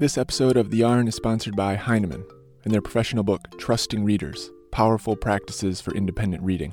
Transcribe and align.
This 0.00 0.16
episode 0.16 0.56
of 0.56 0.70
The 0.70 0.76
Yarn 0.76 1.08
is 1.08 1.16
sponsored 1.16 1.56
by 1.56 1.74
Heinemann 1.74 2.24
and 2.62 2.72
their 2.72 2.80
professional 2.80 3.24
book, 3.24 3.58
Trusting 3.58 4.04
Readers 4.04 4.52
Powerful 4.70 5.16
Practices 5.16 5.80
for 5.80 5.92
Independent 5.92 6.40
Reading. 6.44 6.72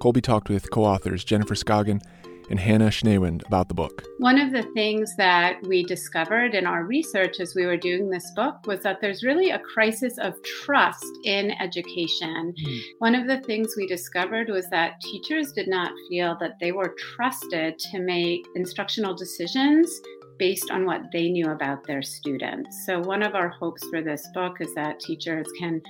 Colby 0.00 0.20
talked 0.20 0.48
with 0.48 0.70
co 0.70 0.84
authors 0.84 1.24
Jennifer 1.24 1.56
Scoggin 1.56 2.00
and 2.48 2.60
Hannah 2.60 2.90
Schneewind 2.90 3.44
about 3.46 3.66
the 3.66 3.74
book. 3.74 4.04
One 4.18 4.38
of 4.38 4.52
the 4.52 4.62
things 4.74 5.16
that 5.16 5.56
we 5.66 5.82
discovered 5.82 6.54
in 6.54 6.68
our 6.68 6.84
research 6.84 7.40
as 7.40 7.56
we 7.56 7.66
were 7.66 7.76
doing 7.76 8.10
this 8.10 8.30
book 8.36 8.64
was 8.64 8.80
that 8.84 9.00
there's 9.00 9.24
really 9.24 9.50
a 9.50 9.58
crisis 9.58 10.16
of 10.18 10.40
trust 10.62 11.04
in 11.24 11.50
education. 11.60 12.54
Mm. 12.64 12.80
One 12.98 13.16
of 13.16 13.26
the 13.26 13.40
things 13.40 13.74
we 13.76 13.88
discovered 13.88 14.50
was 14.50 14.70
that 14.70 15.00
teachers 15.00 15.50
did 15.50 15.66
not 15.66 15.90
feel 16.08 16.36
that 16.38 16.60
they 16.60 16.70
were 16.70 16.94
trusted 17.16 17.76
to 17.90 17.98
make 17.98 18.46
instructional 18.54 19.16
decisions 19.16 20.00
based 20.40 20.70
on 20.70 20.86
what 20.86 21.02
they 21.12 21.28
knew 21.28 21.50
about 21.50 21.86
their 21.86 22.02
students. 22.02 22.86
So, 22.86 22.98
one 22.98 23.22
of 23.22 23.34
our 23.34 23.48
hopes 23.48 23.86
for 23.90 24.02
this 24.02 24.26
book 24.34 24.56
is 24.60 24.74
that 24.74 24.98
teachers 24.98 25.46
can 25.58 25.82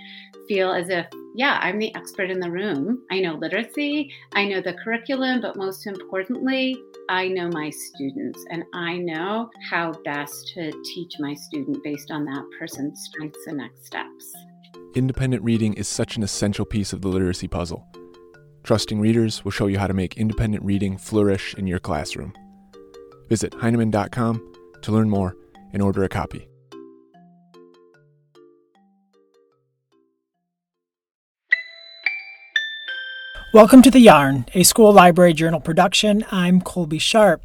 feel 0.48 0.73
as 0.73 0.91
if, 0.91 1.06
yeah, 1.37 1.61
I'm 1.62 1.79
the 1.79 1.95
expert 1.95 2.30
in 2.30 2.41
the 2.41 2.51
room. 2.51 3.05
I 3.12 3.20
know 3.20 3.34
literacy, 3.34 4.12
I 4.34 4.45
know 4.47 4.61
the 4.61 4.75
curriculum, 4.75 5.41
but 5.41 5.56
most 5.56 5.87
importantly, 5.87 6.77
I 7.09 7.28
know 7.28 7.48
my 7.48 7.70
students 7.70 8.45
and 8.51 8.65
I 8.75 8.98
know 8.98 9.48
how 9.70 9.92
best 10.05 10.48
to 10.55 10.73
teach 10.84 11.12
my 11.20 11.34
student 11.34 11.83
based 11.84 12.11
on 12.11 12.25
that 12.25 12.45
person's 12.59 13.01
strengths 13.05 13.47
and 13.47 13.59
next 13.59 13.87
steps. 13.87 14.33
Independent 14.97 15.45
reading 15.45 15.75
is 15.75 15.87
such 15.87 16.17
an 16.17 16.25
essential 16.25 16.64
piece 16.64 16.92
of 16.92 17.03
the 17.03 17.09
literacy 17.09 17.47
puzzle. 17.47 17.87
Trusting 18.64 18.98
Readers 18.98 19.45
will 19.45 19.53
show 19.53 19.69
you 19.69 19.78
how 19.78 19.87
to 19.87 19.95
make 19.95 20.17
independent 20.17 20.64
reading 20.64 20.98
flourish 20.98 21.55
in 21.55 21.69
your 21.69 21.78
classroom. 21.78 22.34
Visit 23.30 23.52
Heinemann.com 23.55 24.55
to 24.83 24.93
learn 24.93 25.09
more 25.09 25.37
and 25.73 25.80
order 25.80 26.02
a 26.05 26.09
copy. 26.09 26.48
Welcome 33.55 33.83
to 33.83 33.91
The 33.91 34.01
Yarn, 34.01 34.47
a 34.55 34.64
school 34.64 34.92
library 34.92 35.33
journal 35.33 35.61
production. 35.61 36.25
I'm 36.31 36.61
Colby 36.61 36.98
Sharp. 36.98 37.42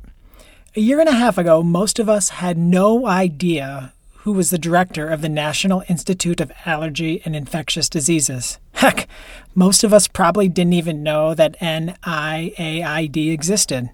A 0.76 0.80
year 0.80 1.00
and 1.00 1.08
a 1.10 1.14
half 1.14 1.38
ago, 1.38 1.64
most 1.64 2.00
of 2.00 2.10
us 2.10 2.30
had 2.30 2.58
no 2.58 3.08
idea 3.08 3.94
who 4.18 4.32
was 4.32 4.50
the 4.50 4.58
director 4.58 5.08
of 5.08 5.22
the 5.22 5.30
National 5.30 5.84
Institute 5.88 6.42
of 6.42 6.52
Allergy 6.66 7.22
and 7.26 7.36
Infectious 7.36 7.90
Diseases. 7.90 8.60
Heck, 8.74 9.08
most 9.54 9.84
of 9.84 9.94
us 9.94 10.08
probably 10.08 10.50
didn't 10.50 10.74
even 10.74 11.04
know 11.04 11.36
that 11.36 11.60
NIAID 11.60 13.32
existed. 13.32 13.90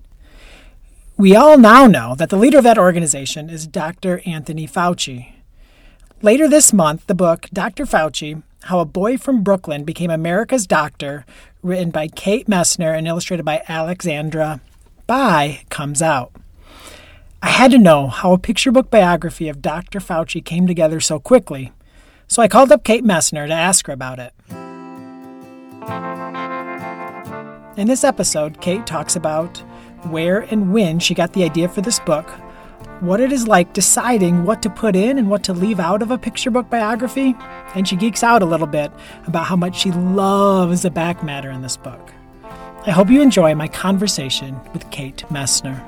We 1.22 1.36
all 1.36 1.56
now 1.56 1.86
know 1.86 2.16
that 2.16 2.32
the 2.32 2.36
leader 2.36 2.58
of 2.58 2.64
that 2.64 2.80
organization 2.80 3.48
is 3.48 3.68
Dr. 3.68 4.24
Anthony 4.26 4.68
Fauci. 4.68 5.34
Later 6.24 6.48
this 6.48 6.74
month, 6.74 7.06
the 7.06 7.14
book 7.14 7.48
Dr. 7.54 7.86
Fauci 7.86 8.42
How 8.64 8.80
a 8.80 8.86
Boy 8.86 9.20
from 9.20 9.44
Brooklyn 9.44 9.84
Became 9.84 10.10
America's 10.10 10.66
Doctor, 10.66 11.24
written 11.62 11.92
by 11.92 12.08
Kate 12.08 12.48
Messner 12.48 12.98
and 12.98 13.08
illustrated 13.08 13.44
by 13.44 13.62
Alexandra 13.68 14.62
Bye, 15.06 15.62
comes 15.70 16.02
out. 16.02 16.32
I 17.40 17.50
had 17.50 17.70
to 17.70 17.78
know 17.78 18.08
how 18.08 18.34
a 18.34 18.40
picture 18.40 18.72
book 18.72 18.90
biography 18.90 19.48
of 19.48 19.62
Dr. 19.62 20.00
Fauci 20.00 20.44
came 20.44 20.66
together 20.66 21.00
so 21.00 21.20
quickly, 21.20 21.72
so 22.28 22.42
I 22.42 22.48
called 22.48 22.72
up 22.72 22.84
Kate 22.84 23.06
Messner 23.06 23.46
to 23.46 23.54
ask 23.54 23.86
her 23.86 23.94
about 23.94 24.18
it. 24.18 24.34
In 27.78 27.86
this 27.86 28.04
episode, 28.04 28.60
Kate 28.60 28.88
talks 28.88 29.16
about 29.16 29.62
where 30.06 30.40
and 30.40 30.74
when 30.74 31.00
she 31.00 31.14
got 31.14 31.34
the 31.34 31.44
idea 31.44 31.68
for 31.70 31.82
this 31.82 32.00
book, 32.00 32.30
what 33.02 33.20
it 33.20 33.32
is 33.32 33.48
like 33.48 33.74
deciding 33.74 34.46
what 34.46 34.62
to 34.62 34.70
put 34.70 34.96
in 34.96 35.18
and 35.18 35.30
what 35.30 35.44
to 35.44 35.54
leave 35.54 35.80
out 35.80 36.02
of 36.02 36.12
a 36.12 36.18
picture 36.18 36.52
book 36.52 36.70
biography, 36.70 37.36
and 37.76 37.88
she 37.88 37.96
geeks 37.96 38.24
out 38.24 38.44
a 38.44 38.46
little 38.46 38.68
bit 38.68 38.92
about 39.26 39.46
how 39.46 39.56
much 39.56 39.80
she 39.80 39.92
loves 39.92 40.84
the 40.84 40.92
back 40.92 41.24
matter 41.24 41.50
in 41.50 41.62
this 41.62 41.78
book. 41.78 42.12
I 42.86 42.92
hope 42.92 43.10
you 43.10 43.22
enjoy 43.22 43.56
my 43.56 43.68
conversation 43.68 44.60
with 44.74 44.90
Kate 44.92 45.24
Messner. 45.30 45.80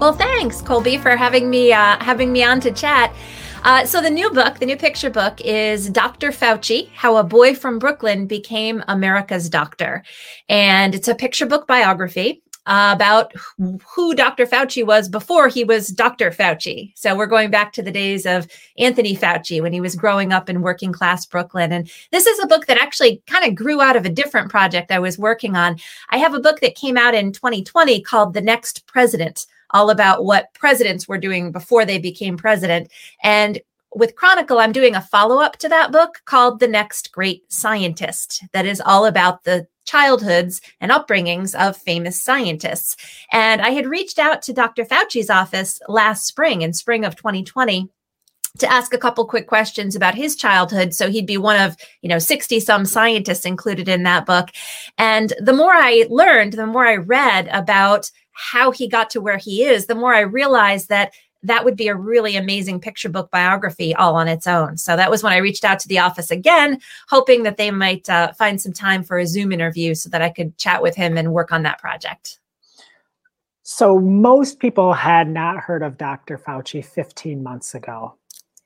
Well, 0.00 0.12
thanks, 0.12 0.60
Colby, 0.60 0.98
for 0.98 1.14
having 1.14 1.48
me 1.48 1.72
uh, 1.72 1.96
having 2.02 2.32
me 2.32 2.42
on 2.42 2.58
to 2.62 2.72
chat. 2.72 3.14
Uh, 3.64 3.86
so 3.86 4.00
the 4.00 4.10
new 4.10 4.28
book, 4.30 4.58
the 4.58 4.66
new 4.66 4.76
picture 4.76 5.08
book 5.08 5.40
is 5.40 5.88
Dr. 5.88 6.30
Fauci, 6.30 6.88
How 6.94 7.16
a 7.16 7.22
Boy 7.22 7.54
from 7.54 7.78
Brooklyn 7.78 8.26
Became 8.26 8.82
America's 8.88 9.48
Doctor. 9.48 10.02
And 10.48 10.96
it's 10.96 11.06
a 11.06 11.14
picture 11.14 11.46
book 11.46 11.68
biography 11.68 12.42
about 12.66 13.32
who 13.94 14.14
Dr. 14.14 14.46
Fauci 14.46 14.84
was 14.84 15.08
before 15.08 15.46
he 15.46 15.62
was 15.62 15.88
Dr. 15.88 16.32
Fauci. 16.32 16.92
So 16.96 17.16
we're 17.16 17.26
going 17.26 17.50
back 17.50 17.72
to 17.74 17.82
the 17.82 17.92
days 17.92 18.26
of 18.26 18.48
Anthony 18.78 19.16
Fauci 19.16 19.62
when 19.62 19.72
he 19.72 19.80
was 19.80 19.94
growing 19.94 20.32
up 20.32 20.50
in 20.50 20.62
working 20.62 20.92
class 20.92 21.24
Brooklyn. 21.24 21.72
And 21.72 21.88
this 22.10 22.26
is 22.26 22.40
a 22.40 22.48
book 22.48 22.66
that 22.66 22.82
actually 22.82 23.22
kind 23.28 23.44
of 23.44 23.54
grew 23.54 23.80
out 23.80 23.96
of 23.96 24.04
a 24.04 24.10
different 24.10 24.50
project 24.50 24.90
I 24.90 24.98
was 24.98 25.18
working 25.18 25.54
on. 25.54 25.76
I 26.10 26.18
have 26.18 26.34
a 26.34 26.40
book 26.40 26.60
that 26.60 26.74
came 26.74 26.96
out 26.96 27.14
in 27.14 27.32
2020 27.32 28.02
called 28.02 28.34
The 28.34 28.40
Next 28.40 28.86
President 28.88 29.46
all 29.72 29.90
about 29.90 30.24
what 30.24 30.52
presidents 30.54 31.08
were 31.08 31.18
doing 31.18 31.52
before 31.52 31.84
they 31.84 31.98
became 31.98 32.36
president. 32.36 32.90
And 33.22 33.60
with 33.94 34.16
Chronicle, 34.16 34.58
I'm 34.58 34.72
doing 34.72 34.94
a 34.94 35.00
follow 35.00 35.40
up 35.40 35.58
to 35.58 35.68
that 35.68 35.92
book 35.92 36.22
called 36.24 36.60
The 36.60 36.68
Next 36.68 37.12
Great 37.12 37.50
Scientist, 37.52 38.42
that 38.52 38.66
is 38.66 38.80
all 38.80 39.04
about 39.04 39.44
the 39.44 39.66
childhoods 39.84 40.60
and 40.80 40.92
upbringings 40.92 41.54
of 41.54 41.76
famous 41.76 42.22
scientists. 42.22 42.96
And 43.32 43.60
I 43.60 43.70
had 43.70 43.86
reached 43.86 44.18
out 44.18 44.42
to 44.42 44.52
Dr. 44.52 44.84
Fauci's 44.84 45.28
office 45.28 45.80
last 45.88 46.26
spring, 46.26 46.62
in 46.62 46.72
spring 46.72 47.04
of 47.04 47.16
2020 47.16 47.90
to 48.58 48.70
ask 48.70 48.92
a 48.92 48.98
couple 48.98 49.24
quick 49.26 49.46
questions 49.46 49.96
about 49.96 50.14
his 50.14 50.36
childhood 50.36 50.92
so 50.92 51.10
he'd 51.10 51.26
be 51.26 51.38
one 51.38 51.58
of 51.58 51.74
you 52.02 52.08
know 52.08 52.18
60 52.18 52.60
some 52.60 52.84
scientists 52.84 53.46
included 53.46 53.88
in 53.88 54.02
that 54.02 54.26
book 54.26 54.50
and 54.98 55.32
the 55.40 55.54
more 55.54 55.72
i 55.72 56.04
learned 56.10 56.52
the 56.52 56.66
more 56.66 56.86
i 56.86 56.96
read 56.96 57.48
about 57.48 58.10
how 58.32 58.70
he 58.70 58.88
got 58.88 59.10
to 59.10 59.20
where 59.20 59.38
he 59.38 59.64
is, 59.64 59.86
the 59.86 59.94
more 59.94 60.14
I 60.14 60.20
realized 60.20 60.88
that 60.88 61.12
that 61.42 61.64
would 61.64 61.76
be 61.76 61.88
a 61.88 61.96
really 61.96 62.36
amazing 62.36 62.80
picture 62.80 63.08
book 63.08 63.30
biography 63.30 63.94
all 63.94 64.14
on 64.14 64.28
its 64.28 64.46
own. 64.46 64.76
So 64.76 64.96
that 64.96 65.10
was 65.10 65.22
when 65.22 65.32
I 65.32 65.38
reached 65.38 65.64
out 65.64 65.78
to 65.80 65.88
the 65.88 65.98
office 65.98 66.30
again, 66.30 66.80
hoping 67.08 67.42
that 67.42 67.56
they 67.56 67.70
might 67.70 68.08
uh, 68.08 68.32
find 68.34 68.60
some 68.60 68.72
time 68.72 69.02
for 69.02 69.18
a 69.18 69.26
Zoom 69.26 69.52
interview 69.52 69.94
so 69.94 70.08
that 70.10 70.22
I 70.22 70.30
could 70.30 70.56
chat 70.56 70.82
with 70.82 70.94
him 70.94 71.16
and 71.16 71.32
work 71.32 71.52
on 71.52 71.64
that 71.64 71.78
project. 71.78 72.38
So, 73.64 74.00
most 74.00 74.58
people 74.58 74.92
had 74.92 75.28
not 75.28 75.58
heard 75.58 75.82
of 75.82 75.96
Dr. 75.96 76.36
Fauci 76.36 76.84
15 76.84 77.42
months 77.42 77.74
ago. 77.74 78.14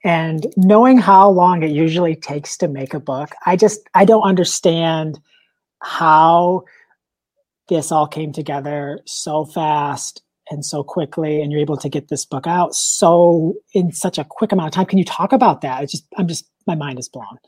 And 0.04 0.47
knowing 0.56 0.98
how 0.98 1.28
long 1.28 1.62
it 1.62 1.71
usually 1.71 2.15
takes 2.15 2.56
to 2.59 2.69
make 2.69 2.94
a 2.94 3.00
book, 3.00 3.31
I 3.44 3.56
just 3.56 3.81
I 3.94 4.04
don't 4.04 4.22
understand 4.22 5.21
how 5.83 6.65
this 7.69 7.93
all 7.93 8.06
came 8.06 8.32
together 8.32 9.00
so 9.06 9.44
fast 9.44 10.22
and 10.50 10.65
so 10.65 10.84
quickly 10.84 11.41
and 11.41 11.50
you're 11.50 11.60
able 11.60 11.77
to 11.77 11.88
get 11.88 12.09
this 12.09 12.25
book 12.25 12.47
out 12.47 12.75
so 12.75 13.54
in 13.75 13.93
such 13.93 14.19
a 14.19 14.25
quick 14.25 14.53
amount 14.53 14.69
of 14.69 14.72
time 14.72 14.87
can 14.87 14.99
you 14.99 15.04
talk 15.04 15.32
about 15.32 15.60
that 15.60 15.82
it's 15.82 15.93
just 15.93 16.06
i'm 16.19 16.28
just 16.28 16.47
my 16.66 16.75
mind 16.75 16.99
is 16.99 17.09
blown 17.09 17.38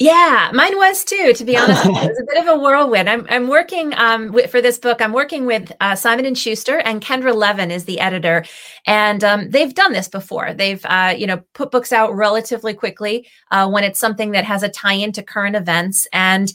yeah, 0.00 0.50
mine 0.54 0.78
was 0.78 1.04
too. 1.04 1.34
To 1.34 1.44
be 1.44 1.58
honest, 1.58 1.84
it 1.84 1.90
was 1.90 2.18
a 2.18 2.24
bit 2.26 2.42
of 2.42 2.48
a 2.48 2.58
whirlwind. 2.58 3.08
I'm 3.08 3.26
I'm 3.28 3.48
working 3.48 3.92
um 3.98 4.32
with, 4.32 4.50
for 4.50 4.62
this 4.62 4.78
book. 4.78 5.02
I'm 5.02 5.12
working 5.12 5.44
with 5.44 5.70
uh, 5.78 5.94
Simon 5.94 6.24
and 6.24 6.38
Schuster, 6.38 6.78
and 6.78 7.02
Kendra 7.02 7.34
Levin 7.34 7.70
is 7.70 7.84
the 7.84 8.00
editor, 8.00 8.46
and 8.86 9.22
um, 9.22 9.50
they've 9.50 9.74
done 9.74 9.92
this 9.92 10.08
before. 10.08 10.54
They've 10.54 10.82
uh, 10.86 11.14
you 11.14 11.26
know 11.26 11.42
put 11.52 11.70
books 11.70 11.92
out 11.92 12.14
relatively 12.14 12.72
quickly 12.72 13.28
uh, 13.50 13.68
when 13.68 13.84
it's 13.84 14.00
something 14.00 14.30
that 14.30 14.46
has 14.46 14.62
a 14.62 14.70
tie 14.70 14.94
into 14.94 15.22
current 15.22 15.54
events, 15.54 16.06
and 16.14 16.50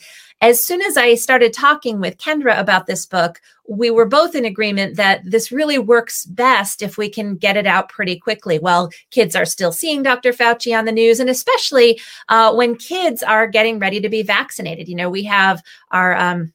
as 0.45 0.63
soon 0.63 0.79
as 0.83 0.95
I 0.95 1.16
started 1.16 1.53
talking 1.53 2.00
with 2.00 2.19
Kendra 2.19 2.59
about 2.59 2.85
this 2.85 3.07
book, 3.07 3.41
we 3.67 3.89
were 3.89 4.06
both 4.06 4.35
in 4.35 4.45
agreement 4.45 4.95
that 4.95 5.21
this 5.25 5.51
really 5.51 5.80
works 5.80 6.24
best 6.24 6.83
if 6.83 7.00
we 7.00 7.09
can 7.09 7.36
get 7.36 7.57
it 7.57 7.65
out 7.65 7.89
pretty 7.89 8.19
quickly. 8.19 8.59
Well, 8.59 8.92
kids 9.09 9.36
are 9.36 9.45
still 9.45 9.71
seeing 9.71 10.03
Dr. 10.03 10.31
Fauci 10.31 10.77
on 10.77 10.86
the 10.86 10.92
news, 10.92 11.19
and 11.19 11.31
especially 11.31 12.00
uh, 12.30 12.53
when 12.53 12.75
kids 12.75 13.24
are 13.24 13.47
getting 13.47 13.80
ready 13.80 14.00
to 14.00 14.07
be 14.07 14.21
vaccinated. 14.21 14.88
You 14.88 14.94
know, 14.94 15.09
we 15.09 15.24
have 15.24 15.63
our 15.89 16.15
um, 16.15 16.53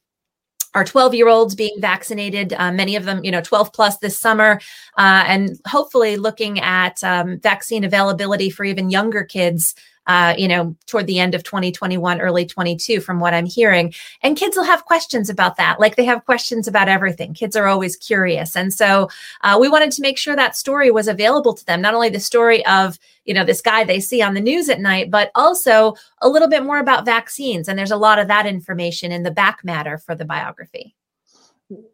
our 0.73 0.85
12 0.85 1.13
year 1.13 1.27
olds 1.27 1.53
being 1.53 1.75
vaccinated, 1.79 2.53
uh, 2.53 2.71
many 2.71 2.95
of 2.95 3.03
them, 3.03 3.21
you 3.25 3.31
know, 3.31 3.41
12 3.41 3.73
plus 3.73 3.97
this 3.97 4.17
summer, 4.17 4.61
uh, 4.97 5.25
and 5.27 5.59
hopefully 5.67 6.15
looking 6.15 6.61
at 6.61 7.03
um, 7.03 7.41
vaccine 7.41 7.83
availability 7.83 8.49
for 8.49 8.63
even 8.63 8.89
younger 8.89 9.25
kids 9.25 9.75
uh, 10.11 10.35
you 10.37 10.45
know, 10.45 10.75
toward 10.87 11.07
the 11.07 11.19
end 11.19 11.33
of 11.33 11.41
2021, 11.41 12.19
early 12.19 12.45
22, 12.45 12.99
from 12.99 13.21
what 13.21 13.33
I'm 13.33 13.45
hearing. 13.45 13.93
And 14.21 14.35
kids 14.35 14.57
will 14.57 14.65
have 14.65 14.83
questions 14.83 15.29
about 15.29 15.55
that, 15.55 15.79
like 15.79 15.95
they 15.95 16.03
have 16.03 16.25
questions 16.25 16.67
about 16.67 16.89
everything. 16.89 17.33
Kids 17.33 17.55
are 17.55 17.67
always 17.67 17.95
curious. 17.95 18.57
And 18.57 18.73
so 18.73 19.07
uh, 19.39 19.57
we 19.59 19.69
wanted 19.69 19.91
to 19.93 20.01
make 20.01 20.17
sure 20.17 20.35
that 20.35 20.57
story 20.57 20.91
was 20.91 21.07
available 21.07 21.53
to 21.53 21.65
them, 21.65 21.81
not 21.81 21.93
only 21.93 22.09
the 22.09 22.19
story 22.19 22.65
of, 22.65 22.99
you 23.23 23.33
know, 23.33 23.45
this 23.45 23.61
guy 23.61 23.85
they 23.85 24.01
see 24.01 24.21
on 24.21 24.33
the 24.33 24.41
news 24.41 24.67
at 24.67 24.81
night, 24.81 25.09
but 25.09 25.31
also 25.33 25.95
a 26.21 26.27
little 26.27 26.49
bit 26.49 26.63
more 26.63 26.79
about 26.79 27.05
vaccines. 27.05 27.69
And 27.69 27.79
there's 27.79 27.89
a 27.89 27.95
lot 27.95 28.19
of 28.19 28.27
that 28.27 28.45
information 28.45 29.13
in 29.13 29.23
the 29.23 29.31
back 29.31 29.63
matter 29.63 29.97
for 29.97 30.13
the 30.13 30.25
biography. 30.25 30.93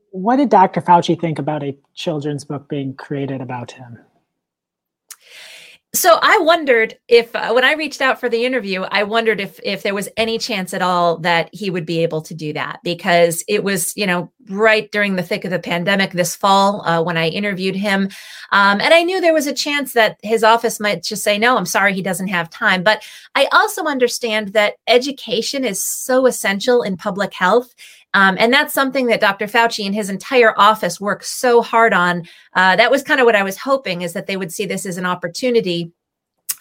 what 0.10 0.38
did 0.38 0.50
Dr. 0.50 0.82
Fauci 0.82 1.22
think 1.22 1.38
about 1.38 1.62
a 1.62 1.78
children's 1.94 2.46
book 2.46 2.68
being 2.68 2.96
created 2.96 3.42
about 3.42 3.74
him? 3.74 4.00
So 5.96 6.20
I 6.22 6.38
wondered 6.40 6.98
if 7.08 7.34
uh, 7.36 7.52
when 7.54 7.64
I 7.64 7.74
reached 7.74 8.02
out 8.02 8.20
for 8.20 8.28
the 8.28 8.46
interview, 8.46 8.82
I 8.84 9.04
wondered 9.04 9.40
if 9.40 9.60
if 9.64 9.84
there 9.84 9.96
was 9.96 10.10
any 10.18 10.38
chance 10.38 10.74
at 10.74 10.82
all 10.82 11.18
that 11.20 11.50
he 11.54 11.70
would 11.70 11.86
be 11.86 12.04
able 12.04 12.22
to 12.24 12.34
do 12.34 12.52
that 12.54 12.80
because 12.84 13.44
it 13.48 13.64
was 13.64 13.96
you 13.96 14.06
know 14.06 14.32
right 14.50 14.92
during 14.92 15.16
the 15.16 15.24
thick 15.24 15.46
of 15.46 15.52
the 15.52 15.60
pandemic 15.60 16.12
this 16.12 16.36
fall 16.36 16.82
uh, 16.82 17.02
when 17.02 17.16
I 17.16 17.30
interviewed 17.30 17.76
him, 17.76 18.10
um, 18.52 18.82
and 18.82 18.94
I 18.94 19.04
knew 19.04 19.22
there 19.22 19.34
was 19.34 19.48
a 19.48 19.54
chance 19.54 19.94
that 19.94 20.20
his 20.24 20.44
office 20.44 20.80
might 20.80 21.04
just 21.04 21.24
say 21.24 21.38
no, 21.38 21.58
I'm 21.58 21.66
sorry, 21.66 21.94
he 21.94 22.02
doesn't 22.02 22.28
have 22.28 22.50
time. 22.50 22.84
But 22.84 23.04
I 23.36 23.48
also 23.54 23.86
understand 23.86 24.50
that 24.50 24.76
education 24.88 25.64
is 25.64 25.82
so 25.82 26.26
essential 26.26 26.84
in 26.84 26.98
public 26.98 27.34
health 27.34 27.74
um, 28.14 28.38
and 28.40 28.52
that's 28.52 28.74
something 28.74 29.08
that 29.08 29.22
Dr. 29.22 29.48
Fauci 29.48 29.86
and 29.86 29.94
his 29.94 30.10
entire 30.10 30.58
office 30.60 31.00
worked 31.00 31.26
so 31.26 31.62
hard 31.62 31.94
on. 31.94 32.28
Uh, 32.54 32.76
that 32.76 32.92
was 32.92 33.04
kind 33.04 33.20
of 33.20 33.26
what 33.26 33.36
I 33.36 33.44
was 33.44 33.58
hoping 33.58 34.02
is 34.02 34.14
that 34.14 34.28
they 34.28 34.38
would 34.38 34.52
see 34.52 34.66
this 34.66 34.86
as 34.86 34.98
an 34.98 35.06
opportunity 35.06 35.92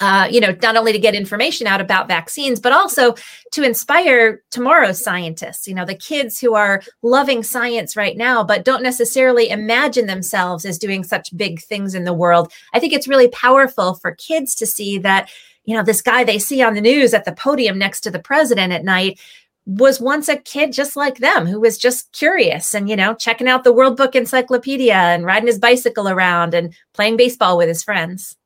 uh, 0.00 0.28
you 0.30 0.40
know, 0.40 0.54
not 0.62 0.76
only 0.76 0.92
to 0.92 0.98
get 0.98 1.14
information 1.14 1.66
out 1.66 1.80
about 1.80 2.08
vaccines, 2.08 2.60
but 2.60 2.72
also 2.72 3.14
to 3.52 3.62
inspire 3.62 4.42
tomorrow's 4.50 5.02
scientists, 5.02 5.66
you 5.66 5.74
know, 5.74 5.86
the 5.86 5.94
kids 5.94 6.38
who 6.38 6.54
are 6.54 6.82
loving 7.02 7.42
science 7.42 7.96
right 7.96 8.16
now, 8.16 8.44
but 8.44 8.64
don't 8.64 8.82
necessarily 8.82 9.48
imagine 9.48 10.06
themselves 10.06 10.66
as 10.66 10.78
doing 10.78 11.02
such 11.02 11.34
big 11.36 11.62
things 11.62 11.94
in 11.94 12.04
the 12.04 12.12
world. 12.12 12.52
I 12.74 12.78
think 12.78 12.92
it's 12.92 13.08
really 13.08 13.28
powerful 13.28 13.94
for 13.94 14.14
kids 14.14 14.54
to 14.56 14.66
see 14.66 14.98
that, 14.98 15.30
you 15.64 15.74
know, 15.74 15.82
this 15.82 16.02
guy 16.02 16.24
they 16.24 16.38
see 16.38 16.60
on 16.60 16.74
the 16.74 16.82
news 16.82 17.14
at 17.14 17.24
the 17.24 17.32
podium 17.32 17.78
next 17.78 18.02
to 18.02 18.10
the 18.10 18.18
president 18.18 18.74
at 18.74 18.84
night 18.84 19.18
was 19.66 20.00
once 20.00 20.28
a 20.28 20.36
kid 20.36 20.72
just 20.72 20.94
like 20.94 21.18
them 21.18 21.44
who 21.44 21.60
was 21.60 21.76
just 21.76 22.12
curious 22.12 22.72
and 22.72 22.88
you 22.88 22.96
know 22.96 23.14
checking 23.14 23.48
out 23.48 23.64
the 23.64 23.72
world 23.72 23.96
book 23.96 24.14
encyclopedia 24.14 24.94
and 24.94 25.24
riding 25.24 25.48
his 25.48 25.58
bicycle 25.58 26.08
around 26.08 26.54
and 26.54 26.74
playing 26.94 27.16
baseball 27.16 27.58
with 27.58 27.68
his 27.68 27.82
friends. 27.82 28.36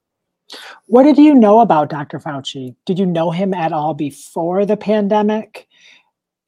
What 0.86 1.04
did 1.04 1.18
you 1.18 1.34
know 1.34 1.60
about 1.60 1.90
dr 1.90 2.18
fauci? 2.18 2.74
Did 2.86 2.98
you 2.98 3.06
know 3.06 3.30
him 3.30 3.54
at 3.54 3.72
all 3.72 3.94
before 3.94 4.64
the 4.64 4.76
pandemic? 4.76 5.68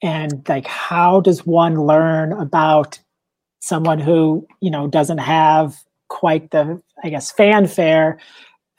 And 0.03 0.43
like 0.49 0.67
how 0.67 1.21
does 1.21 1.47
one 1.47 1.87
learn 1.87 2.33
about 2.33 2.99
someone 3.61 4.01
who 4.01 4.47
you 4.61 4.71
know 4.71 4.89
doesn't 4.89 5.19
have 5.19 5.77
quite 6.09 6.51
the 6.51 6.83
i 7.05 7.09
guess 7.09 7.31
fanfare 7.33 8.19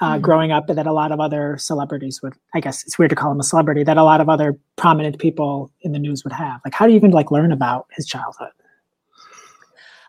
uh, 0.04 0.14
mm-hmm. 0.14 0.22
growing 0.22 0.52
up 0.52 0.68
that 0.68 0.86
a 0.86 0.92
lot 0.92 1.12
of 1.14 1.20
other 1.22 1.58
celebrities 1.58 2.22
would 2.22 2.34
i 2.54 2.60
guess 2.60 2.84
it's 2.84 3.00
weird 3.00 3.10
to 3.10 3.16
call 3.16 3.32
him 3.32 3.40
a 3.40 3.44
celebrity 3.44 3.84
that 3.84 3.98
a 3.98 4.04
lot 4.04 4.20
of 4.20 4.28
other 4.28 4.58
prominent 4.76 5.18
people 5.18 5.72
in 5.82 5.94
the 5.94 6.00
news 6.00 6.24
would 6.24 6.34
have 6.34 6.60
like 6.66 6.74
how 6.74 6.86
do 6.86 6.92
you 6.92 6.98
even 6.98 7.12
like 7.12 7.32
learn 7.32 7.52
about 7.52 7.88
his 7.96 8.06
childhood 8.06 8.52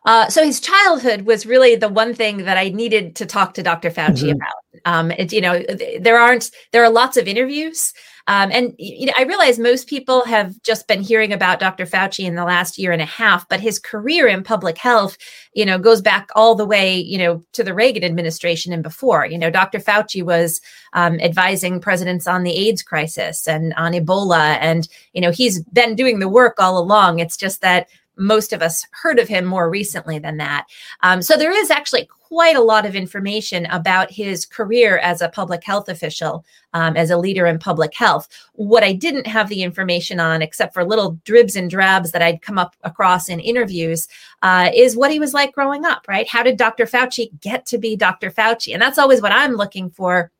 uh, 0.04 0.28
so 0.28 0.44
his 0.44 0.60
childhood 0.60 1.22
was 1.22 1.46
really 1.46 1.76
the 1.76 1.88
one 1.88 2.14
thing 2.14 2.38
that 2.38 2.58
I 2.58 2.68
needed 2.68 3.16
to 3.16 3.26
talk 3.26 3.54
to 3.54 3.62
Dr. 3.62 3.90
Fauci 3.90 4.30
mm-hmm. 4.30 4.36
about. 4.36 4.52
Um, 4.84 5.10
it, 5.12 5.32
you 5.32 5.40
know, 5.40 5.62
there 6.00 6.18
aren't 6.18 6.50
there 6.72 6.84
are 6.84 6.90
lots 6.90 7.16
of 7.16 7.26
interviews 7.26 7.92
um, 8.26 8.50
and 8.52 8.74
you 8.78 9.06
know, 9.06 9.12
I 9.18 9.24
realize 9.24 9.58
most 9.58 9.86
people 9.86 10.24
have 10.24 10.60
just 10.62 10.88
been 10.88 11.02
hearing 11.02 11.32
about 11.32 11.60
Dr. 11.60 11.84
Fauci 11.84 12.24
in 12.24 12.36
the 12.36 12.44
last 12.44 12.78
year 12.78 12.90
and 12.90 13.02
a 13.02 13.06
half, 13.06 13.46
but 13.48 13.60
his 13.60 13.78
career 13.78 14.26
in 14.26 14.42
public 14.42 14.78
health, 14.78 15.18
you 15.52 15.66
know, 15.66 15.78
goes 15.78 16.00
back 16.00 16.28
all 16.34 16.54
the 16.54 16.64
way, 16.64 16.96
you 16.96 17.18
know, 17.18 17.44
to 17.52 17.62
the 17.62 17.74
Reagan 17.74 18.02
administration 18.02 18.72
and 18.72 18.82
before. 18.82 19.26
You 19.26 19.36
know, 19.36 19.50
Dr. 19.50 19.78
Fauci 19.78 20.22
was 20.22 20.62
um, 20.94 21.20
advising 21.20 21.80
presidents 21.80 22.26
on 22.26 22.44
the 22.44 22.56
AIDS 22.56 22.82
crisis 22.82 23.46
and 23.46 23.74
on 23.74 23.92
Ebola, 23.92 24.56
and 24.58 24.88
you 25.12 25.20
know, 25.20 25.30
he's 25.30 25.62
been 25.64 25.94
doing 25.94 26.18
the 26.18 26.28
work 26.28 26.54
all 26.58 26.78
along. 26.78 27.18
It's 27.18 27.36
just 27.36 27.60
that 27.60 27.88
most 28.16 28.52
of 28.52 28.62
us 28.62 28.86
heard 28.90 29.18
of 29.18 29.28
him 29.28 29.44
more 29.44 29.68
recently 29.70 30.18
than 30.18 30.36
that. 30.38 30.66
Um, 31.02 31.22
so 31.22 31.36
there 31.36 31.56
is 31.56 31.70
actually 31.70 32.08
quite 32.34 32.56
a 32.56 32.62
lot 32.62 32.86
of 32.86 32.96
information 32.96 33.66
about 33.66 34.10
his 34.10 34.44
career 34.44 34.98
as 34.98 35.20
a 35.20 35.28
public 35.28 35.62
health 35.62 35.88
official, 35.88 36.44
um, 36.72 36.96
as 36.96 37.10
a 37.10 37.16
leader 37.16 37.46
in 37.46 37.58
public 37.58 37.94
health. 37.94 38.28
What 38.54 38.82
I 38.82 38.92
didn't 38.92 39.26
have 39.26 39.48
the 39.48 39.62
information 39.62 40.18
on, 40.18 40.42
except 40.42 40.74
for 40.74 40.84
little 40.84 41.12
dribs 41.24 41.54
and 41.54 41.70
drabs 41.70 42.12
that 42.12 42.22
I'd 42.22 42.42
come 42.42 42.58
up 42.58 42.74
across 42.82 43.28
in 43.28 43.40
interviews, 43.40 44.08
uh, 44.42 44.70
is 44.74 44.96
what 44.96 45.12
he 45.12 45.20
was 45.20 45.34
like 45.34 45.52
growing 45.52 45.84
up, 45.84 46.06
right? 46.08 46.28
How 46.28 46.42
did 46.42 46.56
Dr. 46.56 46.86
Fauci 46.86 47.28
get 47.40 47.66
to 47.66 47.78
be 47.78 47.94
Dr. 47.94 48.30
Fauci? 48.30 48.72
And 48.72 48.82
that's 48.82 48.98
always 48.98 49.22
what 49.22 49.32
I'm 49.32 49.52
looking 49.52 49.90
for 49.90 50.32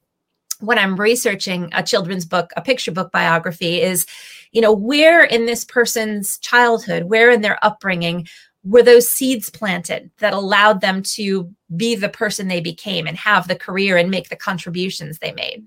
when 0.67 0.79
I'm 0.79 0.97
researching 0.97 1.71
a 1.73 1.83
children's 1.83 2.25
book, 2.25 2.51
a 2.57 2.63
picture 2.63 2.93
book 2.93 3.13
biography, 3.13 3.81
is, 3.81 4.07
you 4.53 4.61
know, 4.61 4.73
where 4.73 5.25
in 5.25 5.47
this 5.47 5.65
person's 5.65 6.39
childhood, 6.39 7.05
where 7.05 7.31
in 7.31 7.41
their 7.41 7.59
upbringing 7.65 8.27
were 8.65 8.83
those 8.83 9.09
seeds 9.09 9.51
planted 9.51 10.11
that 10.19 10.33
allowed 10.33 10.81
them 10.81 11.03
to 11.03 11.53
be 11.77 11.95
the 11.95 12.09
person 12.09 12.49
they 12.49 12.61
became 12.61 13.07
and 13.07 13.17
have 13.17 13.47
the 13.47 13.57
career 13.57 13.97
and 13.97 14.11
make 14.11 14.29
the 14.29 14.37
contributions 14.37 15.19
they 15.19 15.33
made? 15.33 15.65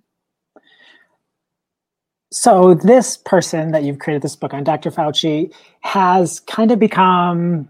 So, 2.29 2.73
this 2.73 3.15
person 3.15 3.71
that 3.71 3.83
you've 3.83 3.99
created 3.99 4.21
this 4.21 4.35
book 4.35 4.53
on, 4.53 4.65
Dr. 4.65 4.91
Fauci, 4.91 5.53
has 5.79 6.41
kind 6.41 6.71
of 6.71 6.79
become, 6.79 7.69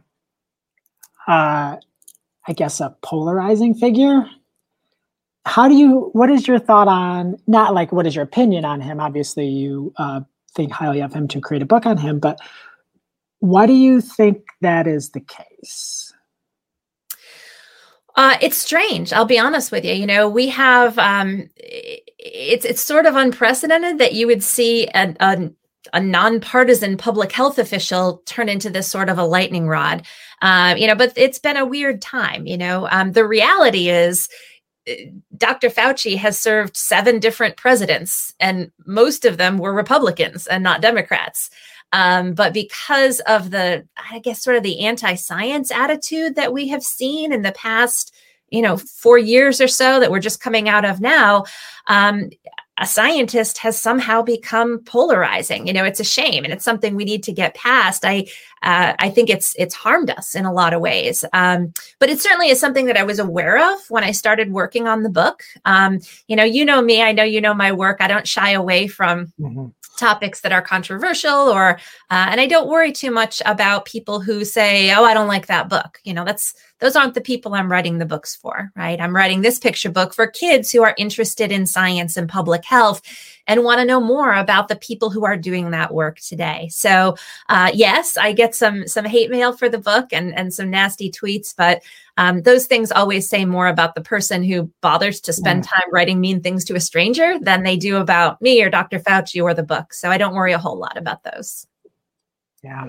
uh, 1.27 1.77
I 2.47 2.53
guess, 2.55 2.79
a 2.79 2.95
polarizing 3.03 3.75
figure. 3.75 4.25
How 5.47 5.69
do 5.69 5.75
you, 5.75 6.09
what 6.11 6.29
is 6.29 6.45
your 6.45 6.59
thought 6.59 6.89
on, 6.89 7.37
not 7.47 7.73
like 7.73 7.93
what 7.93 8.05
is 8.05 8.15
your 8.15 8.25
opinion 8.25 8.65
on 8.65 8.81
him? 8.81 8.99
Obviously, 8.99 9.47
you 9.47 9.93
uh, 9.97 10.21
think 10.53 10.73
highly 10.73 11.01
of 11.01 11.13
him 11.13 11.27
to 11.29 11.39
create 11.39 11.63
a 11.63 11.65
book 11.65 11.85
on 11.85 11.97
him, 11.97 12.19
but 12.19 12.37
why 13.39 13.65
do 13.65 13.73
you 13.73 14.01
think 14.01 14.43
that 14.61 14.87
is 14.87 15.11
the 15.11 15.21
case? 15.21 16.13
Uh, 18.15 18.35
it's 18.41 18.57
strange. 18.57 19.13
I'll 19.13 19.25
be 19.25 19.39
honest 19.39 19.71
with 19.71 19.85
you. 19.85 19.93
You 19.93 20.07
know, 20.07 20.27
we 20.27 20.49
have 20.49 20.97
um, 20.97 21.49
it's 21.55 22.65
it's 22.65 22.81
sort 22.81 23.05
of 23.05 23.15
unprecedented 23.15 23.99
that 23.99 24.13
you 24.13 24.27
would 24.27 24.43
see 24.43 24.87
a, 24.95 25.15
a, 25.19 25.49
a 25.93 25.99
nonpartisan 26.01 26.97
public 26.97 27.31
health 27.31 27.59
official 27.59 28.23
turn 28.25 28.49
into 28.49 28.69
this 28.69 28.87
sort 28.87 29.09
of 29.09 29.17
a 29.17 29.23
lightning 29.23 29.67
rod. 29.67 30.05
Uh, 30.41 30.75
you 30.77 30.87
know, 30.87 30.95
but 30.95 31.13
it's 31.15 31.39
been 31.39 31.57
a 31.57 31.65
weird 31.65 32.01
time. 32.01 32.47
You 32.47 32.57
know, 32.57 32.87
um, 32.91 33.13
the 33.13 33.25
reality 33.25 33.89
is. 33.89 34.27
Dr. 35.37 35.69
Fauci 35.69 36.17
has 36.17 36.39
served 36.39 36.77
seven 36.77 37.19
different 37.19 37.57
presidents, 37.57 38.33
and 38.39 38.71
most 38.85 39.25
of 39.25 39.37
them 39.37 39.57
were 39.57 39.73
Republicans 39.73 40.47
and 40.47 40.63
not 40.63 40.81
Democrats. 40.81 41.49
Um, 41.93 42.33
but 42.33 42.53
because 42.53 43.19
of 43.21 43.51
the, 43.51 43.87
I 44.11 44.19
guess, 44.19 44.43
sort 44.43 44.57
of 44.57 44.63
the 44.63 44.81
anti 44.81 45.15
science 45.15 45.71
attitude 45.71 46.35
that 46.35 46.53
we 46.53 46.67
have 46.67 46.83
seen 46.83 47.31
in 47.31 47.43
the 47.43 47.53
past, 47.53 48.13
you 48.49 48.61
know, 48.61 48.77
four 48.77 49.17
years 49.17 49.61
or 49.61 49.67
so 49.67 49.99
that 49.99 50.11
we're 50.11 50.19
just 50.19 50.41
coming 50.41 50.67
out 50.67 50.85
of 50.85 50.99
now, 50.99 51.45
um, 51.87 52.29
a 52.79 52.85
scientist 52.85 53.57
has 53.59 53.79
somehow 53.79 54.21
become 54.21 54.79
polarizing. 54.83 55.65
You 55.65 55.73
know, 55.73 55.83
it's 55.83 55.99
a 55.99 56.05
shame, 56.05 56.43
and 56.43 56.53
it's 56.53 56.65
something 56.65 56.95
we 56.95 57.05
need 57.05 57.23
to 57.23 57.33
get 57.33 57.55
past. 57.55 58.05
I, 58.05 58.27
uh, 58.63 58.93
I 58.99 59.09
think 59.09 59.29
it's 59.29 59.55
it's 59.57 59.75
harmed 59.75 60.09
us 60.09 60.35
in 60.35 60.45
a 60.45 60.53
lot 60.53 60.73
of 60.73 60.81
ways, 60.81 61.23
um, 61.33 61.73
but 61.99 62.09
it 62.09 62.19
certainly 62.19 62.49
is 62.49 62.59
something 62.59 62.85
that 62.85 62.97
I 62.97 63.03
was 63.03 63.19
aware 63.19 63.73
of 63.73 63.79
when 63.89 64.03
I 64.03 64.11
started 64.11 64.51
working 64.51 64.87
on 64.87 65.03
the 65.03 65.09
book. 65.09 65.43
Um, 65.65 65.99
you 66.27 66.35
know, 66.35 66.43
you 66.43 66.65
know 66.65 66.81
me. 66.81 67.01
I 67.01 67.11
know 67.11 67.23
you 67.23 67.41
know 67.41 67.53
my 67.53 67.71
work. 67.71 67.97
I 67.99 68.07
don't 68.07 68.27
shy 68.27 68.51
away 68.51 68.87
from. 68.87 69.33
Mm-hmm 69.39 69.67
topics 69.97 70.41
that 70.41 70.51
are 70.51 70.61
controversial 70.61 71.31
or 71.31 71.71
uh, 72.09 72.27
and 72.29 72.39
i 72.39 72.45
don't 72.45 72.69
worry 72.69 72.91
too 72.91 73.11
much 73.11 73.41
about 73.45 73.85
people 73.85 74.21
who 74.21 74.45
say 74.45 74.93
oh 74.93 75.03
i 75.03 75.13
don't 75.13 75.27
like 75.27 75.47
that 75.47 75.67
book 75.67 75.99
you 76.03 76.13
know 76.13 76.23
that's 76.23 76.53
those 76.79 76.95
aren't 76.95 77.15
the 77.15 77.21
people 77.21 77.53
i'm 77.53 77.71
writing 77.71 77.97
the 77.97 78.05
books 78.05 78.35
for 78.35 78.71
right 78.75 79.01
i'm 79.01 79.15
writing 79.15 79.41
this 79.41 79.59
picture 79.59 79.89
book 79.89 80.13
for 80.13 80.27
kids 80.27 80.71
who 80.71 80.83
are 80.83 80.95
interested 80.97 81.51
in 81.51 81.65
science 81.65 82.15
and 82.15 82.29
public 82.29 82.63
health 82.63 83.01
and 83.47 83.63
want 83.63 83.79
to 83.79 83.85
know 83.85 83.99
more 83.99 84.33
about 84.33 84.67
the 84.67 84.75
people 84.75 85.09
who 85.09 85.25
are 85.25 85.37
doing 85.37 85.71
that 85.71 85.93
work 85.93 86.19
today 86.19 86.67
so 86.71 87.15
uh, 87.49 87.71
yes 87.73 88.17
i 88.17 88.31
get 88.31 88.53
some 88.53 88.87
some 88.87 89.05
hate 89.05 89.31
mail 89.31 89.51
for 89.51 89.69
the 89.69 89.77
book 89.79 90.07
and 90.11 90.37
and 90.37 90.53
some 90.53 90.69
nasty 90.69 91.11
tweets 91.11 91.53
but 91.55 91.81
um, 92.17 92.41
those 92.41 92.65
things 92.65 92.91
always 92.91 93.29
say 93.29 93.45
more 93.45 93.67
about 93.67 93.93
the 93.93 94.01
person 94.01 94.43
who 94.43 94.71
bothers 94.81 95.21
to 95.21 95.33
spend 95.33 95.63
time 95.63 95.83
writing 95.91 96.19
mean 96.19 96.41
things 96.41 96.65
to 96.65 96.75
a 96.75 96.79
stranger 96.79 97.37
than 97.39 97.61
they 97.61 97.77
do 97.77 97.97
about 97.97 98.41
me 98.41 98.61
or 98.63 98.71
Dr. 98.71 98.99
Fauci 98.99 99.41
or 99.41 99.53
the 99.53 99.63
book. 99.63 99.93
So 99.93 100.09
I 100.09 100.17
don't 100.17 100.33
worry 100.33 100.51
a 100.51 100.57
whole 100.57 100.77
lot 100.77 100.97
about 100.97 101.23
those. 101.23 101.67
Yeah. 102.63 102.87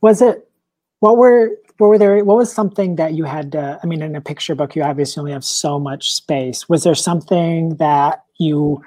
Was 0.00 0.20
it, 0.20 0.50
what 0.98 1.16
were, 1.16 1.50
what 1.78 1.86
were 1.86 1.98
there, 1.98 2.24
what 2.24 2.36
was 2.36 2.52
something 2.52 2.96
that 2.96 3.14
you 3.14 3.24
had 3.24 3.52
to, 3.52 3.78
I 3.80 3.86
mean, 3.86 4.02
in 4.02 4.16
a 4.16 4.20
picture 4.20 4.56
book, 4.56 4.74
you 4.74 4.82
obviously 4.82 5.20
only 5.20 5.32
have 5.32 5.44
so 5.44 5.78
much 5.78 6.12
space. 6.12 6.68
Was 6.68 6.82
there 6.82 6.96
something 6.96 7.76
that 7.76 8.24
you, 8.38 8.82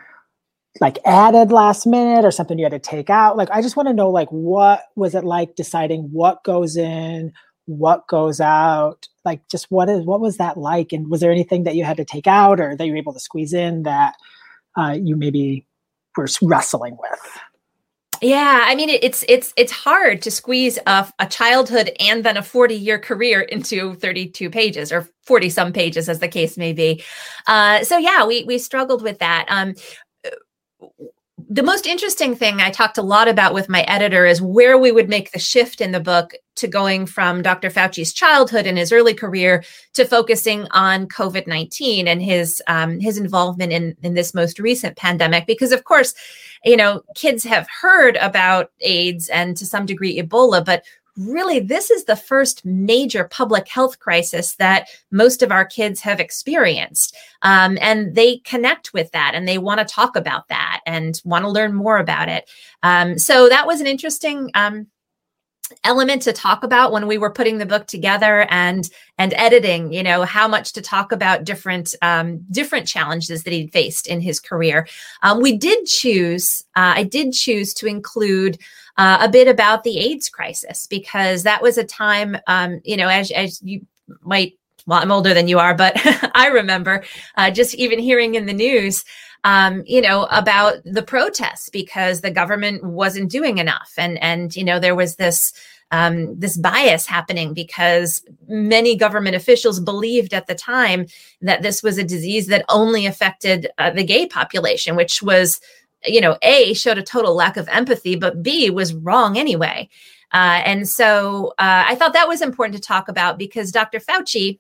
like 0.82 1.00
added 1.06 1.52
last 1.52 1.86
minute 1.86 2.24
or 2.24 2.32
something 2.32 2.58
you 2.58 2.66
had 2.66 2.72
to 2.72 2.80
take 2.80 3.10
out 3.10 3.36
like 3.36 3.50
i 3.52 3.62
just 3.62 3.76
want 3.76 3.88
to 3.88 3.94
know 3.94 4.10
like 4.10 4.30
what 4.30 4.84
was 4.96 5.16
it 5.16 5.24
like 5.24 5.56
deciding 5.56 6.04
what 6.12 6.44
goes 6.44 6.78
in 6.78 7.34
what 7.66 8.08
goes 8.08 8.40
out 8.40 9.08
like 9.26 9.48
just 9.48 9.68
what 9.70 9.90
is 9.90 10.04
what 10.06 10.20
was 10.20 10.38
that 10.38 10.58
like 10.58 10.92
and 10.92 11.10
was 11.10 11.22
there 11.22 11.32
anything 11.32 11.64
that 11.64 11.76
you 11.76 11.84
had 11.84 11.98
to 11.98 12.06
take 12.06 12.28
out 12.28 12.60
or 12.60 12.76
that 12.76 12.86
you 12.86 12.92
were 12.92 12.98
able 12.98 13.14
to 13.14 13.20
squeeze 13.20 13.54
in 13.54 13.84
that 13.84 14.16
uh, 14.78 14.96
you 15.00 15.16
maybe 15.16 15.66
were 16.18 16.28
wrestling 16.42 16.98
with 17.00 17.40
Yeah, 18.22 18.64
I 18.66 18.76
mean 18.76 18.90
it's 18.90 19.24
it's 19.30 19.54
it's 19.56 19.72
hard 19.72 20.22
to 20.24 20.32
squeeze 20.32 20.80
a, 20.88 21.12
a 21.20 21.28
childhood 21.28 21.92
and 22.00 22.24
then 22.24 22.38
a 22.38 22.44
40 22.44 22.76
year 22.76 23.00
career 23.00 23.42
into 23.42 23.94
32 23.96 24.50
pages 24.50 24.92
or 24.92 25.08
40 25.26 25.50
some 25.50 25.72
pages 25.72 26.10
as 26.10 26.20
the 26.20 26.28
case 26.28 26.58
may 26.58 26.74
be. 26.74 27.04
Uh, 27.48 27.84
so 27.84 27.98
yeah, 27.98 28.26
we 28.26 28.44
we 28.44 28.58
struggled 28.58 29.04
with 29.04 29.20
that. 29.20 29.46
Um, 29.48 29.74
the 31.52 31.64
most 31.64 31.88
interesting 31.88 32.36
thing 32.36 32.60
I 32.62 32.70
talked 32.70 33.00
a 33.00 33.02
lot 33.02 33.28
about 33.28 33.56
with 33.56 33.70
my 33.70 33.82
editor 33.84 34.26
is 34.26 34.42
where 34.42 34.78
we 34.78 34.92
would 34.92 35.10
make 35.10 35.32
the 35.32 35.40
shift 35.40 35.82
in 35.82 35.92
the 35.92 36.00
book 36.00 36.36
to 36.56 36.68
going 36.68 37.08
from 37.08 37.42
Dr. 37.42 37.70
Fauci's 37.70 38.14
childhood 38.14 38.68
and 38.68 38.78
his 38.78 38.92
early 38.92 39.14
career 39.16 39.64
to 39.94 40.06
focusing 40.06 40.68
on 40.72 41.08
COVID 41.08 41.48
nineteen 41.48 42.08
and 42.08 42.22
his 42.22 42.62
um, 42.68 43.00
his 43.00 43.18
involvement 43.18 43.72
in 43.72 43.96
in 44.04 44.14
this 44.14 44.34
most 44.34 44.60
recent 44.60 44.96
pandemic. 44.96 45.48
Because 45.48 45.72
of 45.72 45.86
course, 45.86 46.14
you 46.66 46.78
know, 46.78 47.02
kids 47.16 47.44
have 47.46 47.68
heard 47.82 48.18
about 48.18 48.72
AIDS 48.82 49.30
and 49.30 49.58
to 49.58 49.66
some 49.66 49.86
degree 49.86 50.22
Ebola, 50.22 50.64
but 50.64 50.84
really 51.20 51.60
this 51.60 51.92
is 51.92 52.06
the 52.06 52.16
first 52.16 52.66
major 52.66 53.26
public 53.26 53.68
health 53.68 54.00
crisis 54.00 54.56
that 54.56 54.90
most 55.12 55.44
of 55.44 55.52
our 55.52 55.66
kids 55.66 56.00
have 56.02 56.20
experienced. 56.20 57.16
Um, 57.42 57.78
and 57.82 58.16
they 58.16 58.38
connect 58.38 58.94
with 58.94 59.12
that 59.12 59.34
and 59.36 59.48
they 59.48 59.58
want 59.58 59.80
to 59.80 59.86
talk 59.86 60.16
about 60.16 60.48
that 60.48 60.82
and 60.86 61.20
want 61.26 61.44
to 61.44 61.50
learn 61.50 61.74
more 61.74 61.98
about 61.98 62.30
it. 62.30 62.50
Um, 62.84 63.18
so 63.18 63.50
that 63.50 63.68
was 63.68 63.82
an 63.82 63.88
interesting 63.88 64.50
um, 64.54 64.88
element 65.84 66.22
to 66.24 66.34
talk 66.34 66.64
about 66.64 66.92
when 66.92 67.08
we 67.08 67.18
were 67.18 67.32
putting 67.32 67.58
the 67.58 67.66
book 67.66 67.88
together 67.88 68.48
and 68.50 68.90
and 69.18 69.34
editing 69.36 69.92
you 69.94 70.04
know 70.04 70.24
how 70.24 70.48
much 70.48 70.74
to 70.74 70.82
talk 70.82 71.12
about 71.12 71.44
different 71.44 71.96
um, 72.02 72.40
different 72.52 72.88
challenges 72.88 73.44
that 73.44 73.54
he 73.54 73.68
faced 73.68 74.08
in 74.08 74.22
his 74.22 74.40
career. 74.40 74.88
Um, 75.22 75.42
we 75.42 75.58
did 75.58 75.86
choose 75.86 76.64
uh, 76.76 76.94
i 76.96 77.04
did 77.04 77.34
choose 77.34 77.74
to 77.74 77.88
include 77.88 78.58
uh, 78.98 79.20
a 79.22 79.30
bit 79.30 79.48
about 79.48 79.84
the 79.84 79.98
aids 79.98 80.30
crisis 80.30 80.88
because 80.88 81.44
that 81.44 81.62
was 81.62 81.78
a 81.78 81.84
time 81.84 82.38
um, 82.48 82.82
you 82.84 82.98
know 82.98 83.08
as, 83.08 83.32
as 83.32 83.62
you 83.64 83.86
might 84.22 84.58
well 84.86 85.00
i'm 85.00 85.12
older 85.12 85.34
than 85.34 85.48
you 85.48 85.60
are 85.60 85.74
but 85.74 85.94
i 86.36 86.48
remember 86.48 87.04
uh, 87.38 87.52
just 87.52 87.76
even 87.76 88.00
hearing 88.00 88.36
in 88.36 88.46
the 88.46 88.54
news 88.54 89.04
um, 89.44 89.84
you 89.86 90.02
know, 90.02 90.28
about 90.32 90.78
the 90.84 91.04
protests 91.04 91.70
because 91.70 92.22
the 92.22 92.32
government 92.32 92.84
wasn't 92.84 93.32
doing 93.32 93.58
enough, 93.58 93.94
and 93.98 94.22
and 94.22 94.56
you 94.56 94.64
know 94.64 94.80
there 94.80 94.96
was 94.96 95.16
this 95.16 95.54
um, 95.92 96.40
this 96.40 96.58
bias 96.58 97.06
happening 97.06 97.54
because 97.54 98.24
many 98.48 98.96
government 98.96 99.36
officials 99.36 99.80
believed 99.80 100.34
at 100.34 100.48
the 100.48 100.56
time 100.56 101.08
that 101.42 101.62
this 101.62 101.82
was 101.82 101.98
a 101.98 102.04
disease 102.04 102.48
that 102.48 102.66
only 102.70 103.06
affected 103.06 103.68
uh, 103.78 103.90
the 103.90 104.04
gay 104.04 104.28
population, 104.28 104.96
which 104.96 105.24
was, 105.24 105.60
you 106.06 106.22
know, 106.22 106.38
a 106.42 106.74
showed 106.74 106.98
a 107.00 107.04
total 107.04 107.34
lack 107.34 107.58
of 107.58 107.68
empathy, 107.70 108.16
but 108.16 108.44
b 108.44 108.70
was 108.70 108.94
wrong 108.94 109.38
anyway. 109.38 109.90
Uh, 110.32 110.62
and 110.64 110.88
so 110.88 111.48
uh, 111.58 111.86
I 111.88 111.96
thought 111.96 112.14
that 112.14 112.28
was 112.28 112.42
important 112.42 112.76
to 112.76 112.82
talk 112.82 113.10
about 113.10 113.40
because 113.40 113.72
Dr. 113.72 114.00
Fauci 114.00 114.60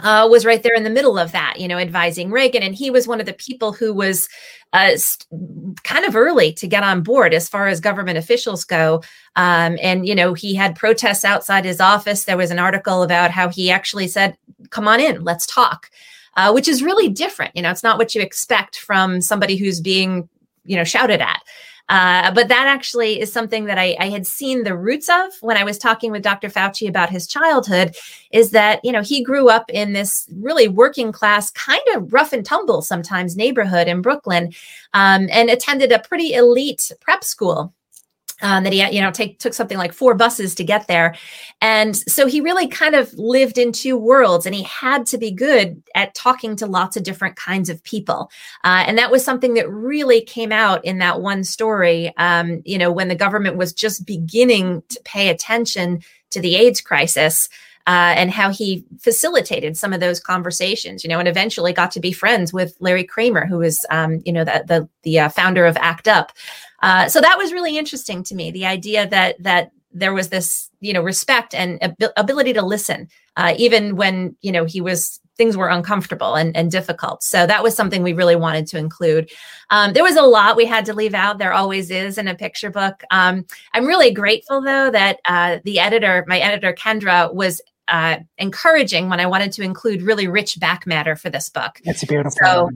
uh, 0.00 0.26
was 0.30 0.44
right 0.44 0.62
there 0.62 0.74
in 0.74 0.84
the 0.84 0.90
middle 0.90 1.18
of 1.18 1.32
that, 1.32 1.54
you 1.58 1.68
know, 1.68 1.78
advising 1.78 2.30
Reagan. 2.30 2.62
And 2.62 2.74
he 2.74 2.90
was 2.90 3.06
one 3.06 3.20
of 3.20 3.26
the 3.26 3.32
people 3.32 3.72
who 3.72 3.94
was 3.94 4.28
uh, 4.72 4.96
st- 4.96 5.26
kind 5.84 6.04
of 6.04 6.16
early 6.16 6.52
to 6.54 6.66
get 6.66 6.82
on 6.82 7.02
board 7.02 7.32
as 7.32 7.48
far 7.48 7.68
as 7.68 7.80
government 7.80 8.18
officials 8.18 8.64
go. 8.64 9.02
Um, 9.36 9.78
and, 9.80 10.06
you 10.06 10.14
know, 10.14 10.34
he 10.34 10.54
had 10.54 10.74
protests 10.74 11.24
outside 11.24 11.64
his 11.64 11.80
office. 11.80 12.24
There 12.24 12.36
was 12.36 12.50
an 12.50 12.58
article 12.58 13.02
about 13.02 13.30
how 13.30 13.48
he 13.48 13.70
actually 13.70 14.08
said, 14.08 14.36
come 14.70 14.88
on 14.88 15.00
in, 15.00 15.22
let's 15.22 15.46
talk, 15.46 15.90
uh, 16.36 16.50
which 16.52 16.66
is 16.66 16.82
really 16.82 17.08
different. 17.08 17.54
You 17.54 17.62
know, 17.62 17.70
it's 17.70 17.84
not 17.84 17.98
what 17.98 18.14
you 18.14 18.20
expect 18.20 18.78
from 18.78 19.20
somebody 19.20 19.56
who's 19.56 19.80
being, 19.80 20.28
you 20.64 20.76
know, 20.76 20.84
shouted 20.84 21.20
at. 21.20 21.40
Uh, 21.88 22.30
but 22.32 22.48
that 22.48 22.66
actually 22.66 23.20
is 23.20 23.30
something 23.30 23.66
that 23.66 23.76
I, 23.76 23.94
I, 24.00 24.08
had 24.08 24.26
seen 24.26 24.62
the 24.62 24.74
roots 24.74 25.10
of 25.10 25.32
when 25.42 25.58
I 25.58 25.64
was 25.64 25.76
talking 25.76 26.10
with 26.10 26.22
Dr. 26.22 26.48
Fauci 26.48 26.88
about 26.88 27.10
his 27.10 27.26
childhood. 27.26 27.94
Is 28.32 28.52
that 28.52 28.80
you 28.82 28.90
know 28.90 29.02
he 29.02 29.22
grew 29.22 29.50
up 29.50 29.68
in 29.68 29.92
this 29.92 30.26
really 30.34 30.66
working 30.66 31.12
class, 31.12 31.50
kind 31.50 31.82
of 31.94 32.10
rough 32.12 32.32
and 32.32 32.44
tumble 32.44 32.80
sometimes 32.80 33.36
neighborhood 33.36 33.86
in 33.86 34.00
Brooklyn, 34.00 34.54
um, 34.94 35.28
and 35.30 35.50
attended 35.50 35.92
a 35.92 35.98
pretty 35.98 36.32
elite 36.32 36.90
prep 37.00 37.22
school 37.22 37.74
um, 38.42 38.64
that 38.64 38.72
he 38.72 38.84
you 38.90 39.00
know 39.00 39.10
take 39.10 39.38
took 39.38 39.54
something 39.54 39.78
like 39.78 39.92
four 39.92 40.14
buses 40.14 40.54
to 40.56 40.64
get 40.64 40.86
there. 40.86 41.14
And 41.60 41.96
so 41.96 42.26
he 42.26 42.40
really 42.40 42.68
kind 42.68 42.94
of 42.94 43.12
lived 43.14 43.58
in 43.58 43.72
two 43.72 43.96
worlds 43.96 44.46
and 44.46 44.54
he 44.54 44.62
had 44.62 45.06
to 45.06 45.18
be 45.18 45.30
good 45.30 45.82
at 45.94 46.14
talking 46.14 46.56
to 46.56 46.66
lots 46.66 46.96
of 46.96 47.02
different 47.02 47.36
kinds 47.36 47.70
of 47.70 47.82
people. 47.84 48.30
Uh, 48.64 48.84
and 48.86 48.98
that 48.98 49.10
was 49.10 49.24
something 49.24 49.54
that 49.54 49.70
really 49.70 50.20
came 50.20 50.52
out 50.52 50.84
in 50.84 50.98
that 50.98 51.20
one 51.20 51.44
story 51.44 52.12
um, 52.16 52.62
you 52.64 52.78
know 52.78 52.92
when 52.92 53.08
the 53.08 53.14
government 53.14 53.56
was 53.56 53.72
just 53.72 54.06
beginning 54.06 54.82
to 54.88 55.00
pay 55.04 55.28
attention 55.28 56.00
to 56.30 56.40
the 56.40 56.56
aids 56.56 56.80
crisis 56.80 57.48
uh, 57.86 58.14
and 58.16 58.30
how 58.30 58.50
he 58.50 58.84
facilitated 58.98 59.76
some 59.76 59.92
of 59.92 60.00
those 60.00 60.18
conversations, 60.18 61.04
you 61.04 61.10
know, 61.10 61.18
and 61.18 61.28
eventually 61.28 61.72
got 61.72 61.90
to 61.90 62.00
be 62.00 62.12
friends 62.12 62.52
with 62.52 62.74
Larry 62.80 63.04
Kramer, 63.04 63.46
who 63.46 63.58
was, 63.58 63.84
um, 63.90 64.22
you 64.24 64.32
know, 64.32 64.44
the 64.44 64.64
the, 64.66 64.88
the 65.02 65.20
uh, 65.20 65.28
founder 65.28 65.66
of 65.66 65.76
ACT 65.76 66.08
UP. 66.08 66.32
Uh, 66.82 67.08
so 67.08 67.20
that 67.20 67.38
was 67.38 67.52
really 67.52 67.76
interesting 67.76 68.22
to 68.24 68.34
me. 68.34 68.50
The 68.50 68.66
idea 68.66 69.06
that 69.08 69.42
that 69.42 69.72
there 69.92 70.14
was 70.14 70.28
this, 70.28 70.70
you 70.80 70.92
know, 70.92 71.02
respect 71.02 71.54
and 71.54 71.82
ab- 71.82 72.12
ability 72.16 72.52
to 72.54 72.62
listen, 72.62 73.08
uh, 73.36 73.54
even 73.58 73.96
when 73.96 74.36
you 74.40 74.50
know 74.50 74.64
he 74.64 74.80
was 74.80 75.20
things 75.36 75.56
were 75.56 75.68
uncomfortable 75.68 76.36
and, 76.36 76.56
and 76.56 76.70
difficult. 76.70 77.22
So 77.22 77.46
that 77.46 77.62
was 77.62 77.74
something 77.74 78.02
we 78.02 78.12
really 78.12 78.36
wanted 78.36 78.66
to 78.68 78.78
include. 78.78 79.30
Um, 79.70 79.92
there 79.92 80.04
was 80.04 80.16
a 80.16 80.22
lot 80.22 80.56
we 80.56 80.64
had 80.64 80.84
to 80.86 80.94
leave 80.94 81.14
out. 81.14 81.38
There 81.38 81.52
always 81.52 81.90
is 81.90 82.18
in 82.18 82.28
a 82.28 82.36
picture 82.36 82.70
book. 82.70 83.02
Um, 83.10 83.44
I'm 83.72 83.86
really 83.86 84.12
grateful 84.12 84.60
though 84.60 84.90
that 84.90 85.18
uh, 85.24 85.58
the 85.64 85.80
editor, 85.80 86.24
my 86.28 86.38
editor 86.38 86.72
Kendra, 86.72 87.34
was 87.34 87.60
uh, 87.88 88.18
encouraging 88.38 89.08
when 89.08 89.20
I 89.20 89.26
wanted 89.26 89.52
to 89.52 89.62
include 89.62 90.02
really 90.02 90.28
rich 90.28 90.58
back 90.58 90.86
matter 90.86 91.16
for 91.16 91.30
this 91.30 91.48
book. 91.48 91.80
It's 91.84 92.04
beautiful. 92.04 92.38
So, 92.42 92.70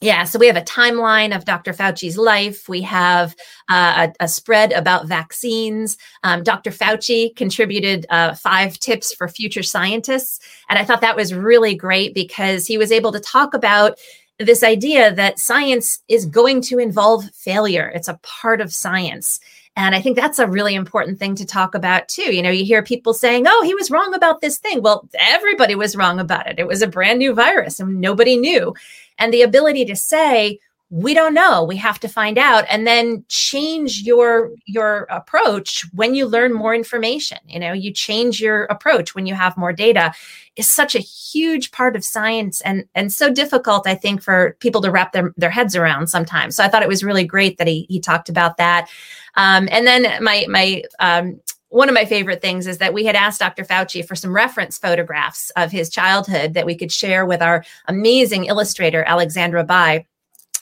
yeah, 0.00 0.24
so 0.24 0.36
we 0.36 0.48
have 0.48 0.56
a 0.56 0.62
timeline 0.62 1.34
of 1.34 1.44
Dr. 1.44 1.72
Fauci's 1.72 2.18
life. 2.18 2.68
We 2.68 2.82
have 2.82 3.36
uh, 3.70 4.08
a, 4.20 4.24
a, 4.24 4.28
spread 4.28 4.72
about 4.72 5.06
vaccines. 5.06 5.96
Um, 6.24 6.42
Dr. 6.42 6.72
Fauci 6.72 7.34
contributed 7.36 8.04
uh, 8.10 8.34
five 8.34 8.80
tips 8.80 9.14
for 9.14 9.28
future 9.28 9.62
scientists. 9.62 10.40
And 10.68 10.76
I 10.76 10.84
thought 10.84 11.02
that 11.02 11.14
was 11.14 11.32
really 11.32 11.76
great 11.76 12.14
because 12.14 12.66
he 12.66 12.76
was 12.78 12.90
able 12.90 13.12
to 13.12 13.20
talk 13.20 13.54
about 13.54 13.96
this 14.40 14.64
idea 14.64 15.14
that 15.14 15.38
science 15.38 16.02
is 16.08 16.26
going 16.26 16.62
to 16.62 16.78
involve 16.78 17.30
failure, 17.30 17.92
it's 17.94 18.08
a 18.08 18.18
part 18.22 18.60
of 18.60 18.72
science. 18.72 19.38
And 19.74 19.94
I 19.94 20.02
think 20.02 20.16
that's 20.16 20.38
a 20.38 20.46
really 20.46 20.74
important 20.74 21.18
thing 21.18 21.34
to 21.36 21.46
talk 21.46 21.74
about 21.74 22.08
too. 22.08 22.34
You 22.34 22.42
know, 22.42 22.50
you 22.50 22.64
hear 22.64 22.82
people 22.82 23.14
saying, 23.14 23.46
oh, 23.48 23.62
he 23.64 23.74
was 23.74 23.90
wrong 23.90 24.14
about 24.14 24.40
this 24.40 24.58
thing. 24.58 24.82
Well, 24.82 25.08
everybody 25.18 25.74
was 25.74 25.96
wrong 25.96 26.20
about 26.20 26.46
it. 26.46 26.58
It 26.58 26.66
was 26.66 26.82
a 26.82 26.86
brand 26.86 27.18
new 27.18 27.32
virus 27.32 27.80
and 27.80 28.00
nobody 28.00 28.36
knew. 28.36 28.74
And 29.18 29.32
the 29.32 29.42
ability 29.42 29.86
to 29.86 29.96
say, 29.96 30.58
we 30.92 31.14
don't 31.14 31.32
know. 31.32 31.64
We 31.64 31.76
have 31.78 31.98
to 32.00 32.08
find 32.08 32.36
out 32.36 32.66
and 32.68 32.86
then 32.86 33.24
change 33.28 34.02
your 34.02 34.50
your 34.66 35.06
approach 35.08 35.86
when 35.94 36.14
you 36.14 36.26
learn 36.26 36.52
more 36.52 36.74
information. 36.74 37.38
You 37.46 37.58
know 37.58 37.72
you 37.72 37.94
change 37.94 38.42
your 38.42 38.64
approach 38.64 39.14
when 39.14 39.24
you 39.24 39.34
have 39.34 39.56
more 39.56 39.72
data 39.72 40.12
is 40.56 40.68
such 40.68 40.94
a 40.94 40.98
huge 40.98 41.70
part 41.70 41.96
of 41.96 42.04
science 42.04 42.60
and 42.60 42.84
and 42.94 43.10
so 43.10 43.32
difficult 43.32 43.86
i 43.86 43.94
think 43.94 44.22
for 44.22 44.54
people 44.60 44.82
to 44.82 44.90
wrap 44.90 45.12
their, 45.12 45.32
their 45.38 45.48
heads 45.48 45.74
around 45.74 46.08
sometimes. 46.08 46.56
So 46.56 46.62
i 46.62 46.68
thought 46.68 46.82
it 46.82 46.88
was 46.90 47.02
really 47.02 47.24
great 47.24 47.56
that 47.56 47.66
he 47.66 47.86
he 47.88 47.98
talked 47.98 48.28
about 48.28 48.58
that. 48.58 48.90
Um, 49.34 49.70
and 49.72 49.86
then 49.86 50.22
my 50.22 50.44
my 50.46 50.82
um, 51.00 51.40
one 51.70 51.88
of 51.88 51.94
my 51.94 52.04
favorite 52.04 52.42
things 52.42 52.66
is 52.66 52.76
that 52.78 52.92
we 52.92 53.06
had 53.06 53.16
asked 53.16 53.40
Dr. 53.40 53.64
Fauci 53.64 54.06
for 54.06 54.14
some 54.14 54.34
reference 54.34 54.76
photographs 54.76 55.48
of 55.56 55.72
his 55.72 55.88
childhood 55.88 56.52
that 56.52 56.66
we 56.66 56.76
could 56.76 56.92
share 56.92 57.24
with 57.24 57.40
our 57.40 57.64
amazing 57.88 58.44
illustrator, 58.44 59.04
Alexandra 59.04 59.64
Bye 59.64 60.04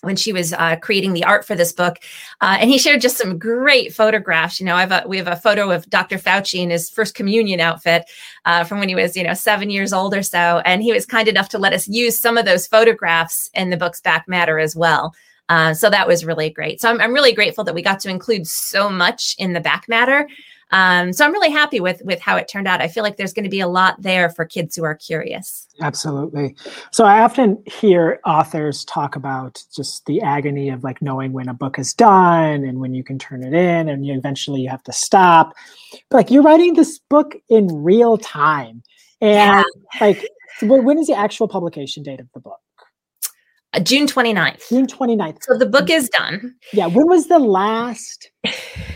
when 0.03 0.17
she 0.17 0.33
was 0.33 0.53
uh, 0.53 0.77
creating 0.77 1.13
the 1.13 1.25
art 1.25 1.45
for 1.45 1.55
this 1.55 1.73
book, 1.73 1.99
uh, 2.41 2.57
and 2.61 2.71
he 2.71 2.79
shared 2.79 3.01
just 3.01 3.17
some 3.17 3.39
great 3.39 3.93
photographs. 3.95 4.61
You 4.61 4.67
know, 4.67 4.77
I 4.77 4.81
have 4.81 4.93
a, 4.93 5.05
we 5.07 5.17
have 5.17 5.29
a 5.29 5.37
photo 5.37 5.71
of 5.71 5.89
Dr. 5.91 6.19
Fauci 6.19 6.61
in 6.61 6.71
his 6.71 6.91
first 6.91 7.15
communion 7.15 7.61
outfit 7.61 8.05
uh, 8.45 8.65
from 8.65 8.79
when 8.79 8.89
he 8.89 8.95
was, 8.95 9.17
you 9.17 9.25
know, 9.25 9.35
seven 9.35 9.71
years 9.71 9.93
old 9.93 10.15
or 10.15 10.23
so, 10.23 10.63
and 10.65 10.83
he 10.83 10.93
was 10.93 11.07
kind 11.07 11.29
enough 11.29 11.49
to 11.51 11.59
let 11.59 11.73
us 11.73 11.89
use 11.89 12.19
some 12.19 12.39
of 12.39 12.45
those 12.45 12.67
photographs 12.67 13.51
in 13.55 13.71
the 13.71 13.77
book's 13.77 14.01
back 14.01 14.27
matter 14.29 14.59
as 14.59 14.75
well. 14.75 15.15
Uh, 15.51 15.75
so 15.75 15.91
that 15.91 16.07
was 16.07 16.25
really 16.25 16.49
great. 16.49 16.81
So 16.81 16.89
I'm, 16.89 17.01
I'm 17.01 17.13
really 17.13 17.33
grateful 17.33 17.65
that 17.65 17.75
we 17.75 17.83
got 17.83 17.99
to 18.01 18.09
include 18.09 18.47
so 18.47 18.89
much 18.89 19.35
in 19.37 19.53
the 19.53 19.61
back 19.61 19.89
matter. 19.89 20.29
Um, 20.73 21.13
so 21.13 21.25
I'm 21.25 21.33
really 21.33 21.51
happy 21.51 21.81
with 21.81 22.01
with 22.05 22.21
how 22.21 22.37
it 22.37 22.49
turned 22.49 22.69
out. 22.69 22.81
I 22.81 22.89
feel 22.89 23.03
like 23.03 23.17
there's 23.17 23.33
going 23.33 23.45
to 23.45 23.51
be 23.51 23.61
a 23.61 23.69
lot 23.69 24.01
there 24.01 24.29
for 24.31 24.45
kids 24.45 24.77
who 24.77 24.85
are 24.85 24.95
curious. 24.95 25.67
Absolutely. 25.81 26.55
So 26.93 27.05
I 27.05 27.23
often 27.23 27.63
hear 27.67 28.21
authors 28.25 28.85
talk 28.85 29.17
about 29.17 29.63
just 29.75 30.07
the 30.07 30.21
agony 30.21 30.69
of 30.69 30.85
like 30.85 31.01
knowing 31.03 31.33
when 31.33 31.49
a 31.49 31.55
book 31.55 31.79
is 31.79 31.95
done 31.95 32.65
and 32.65 32.79
when 32.81 32.95
you 32.95 33.03
can 33.03 33.19
turn 33.19 33.43
it 33.43 33.53
in, 33.53 33.89
and 33.89 34.07
you 34.07 34.15
eventually 34.15 34.61
you 34.61 34.69
have 34.69 34.85
to 34.85 34.93
stop. 34.93 35.55
But 36.09 36.17
like 36.17 36.31
you're 36.31 36.43
writing 36.43 36.75
this 36.75 36.99
book 36.99 37.35
in 37.49 37.67
real 37.83 38.17
time, 38.17 38.83
and 39.21 39.65
yeah. 39.65 40.01
like 40.01 40.29
when 40.63 40.99
is 40.99 41.07
the 41.07 41.17
actual 41.17 41.49
publication 41.49 42.03
date 42.03 42.21
of 42.21 42.29
the 42.35 42.41
book? 42.41 42.61
Uh, 43.73 43.81
June 43.81 44.07
29th. 44.07 44.69
June 44.69 44.87
29th. 44.87 45.39
So 45.43 45.57
the 45.57 45.67
book 45.67 45.91
is 45.91 46.09
done. 46.09 46.55
Yeah. 46.73 46.87
When 46.87 47.07
was 47.07 47.29
the 47.29 47.39
last 47.39 48.31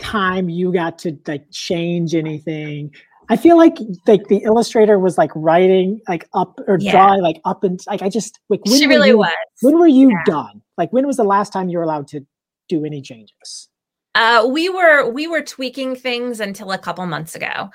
time 0.01 0.49
you 0.49 0.73
got 0.73 0.97
to 0.99 1.17
like 1.27 1.45
change 1.51 2.13
anything? 2.13 2.91
I 3.29 3.37
feel 3.37 3.57
like 3.57 3.77
like 4.05 4.27
the 4.27 4.37
illustrator 4.43 4.99
was 4.99 5.17
like 5.17 5.31
writing 5.35 5.99
like 6.07 6.27
up 6.33 6.59
or 6.67 6.77
yeah. 6.79 6.91
drawing 6.91 7.21
like 7.21 7.41
up 7.45 7.63
and 7.63 7.79
like 7.87 8.01
I 8.01 8.09
just 8.09 8.39
like 8.49 8.63
when 8.65 8.77
she 8.77 8.85
really 8.85 9.09
you, 9.09 9.17
was. 9.17 9.31
When 9.61 9.79
were 9.79 9.87
you 9.87 10.11
yeah. 10.11 10.23
done? 10.25 10.61
Like 10.77 10.91
when 10.93 11.07
was 11.07 11.17
the 11.17 11.23
last 11.23 11.51
time 11.51 11.69
you 11.69 11.77
were 11.77 11.83
allowed 11.83 12.07
to 12.09 12.21
do 12.69 12.85
any 12.85 13.01
changes? 13.01 13.69
Uh, 14.13 14.47
we 14.49 14.69
were 14.69 15.09
we 15.09 15.27
were 15.27 15.41
tweaking 15.41 15.95
things 15.95 16.39
until 16.39 16.71
a 16.71 16.77
couple 16.77 17.05
months 17.05 17.35
ago. 17.35 17.69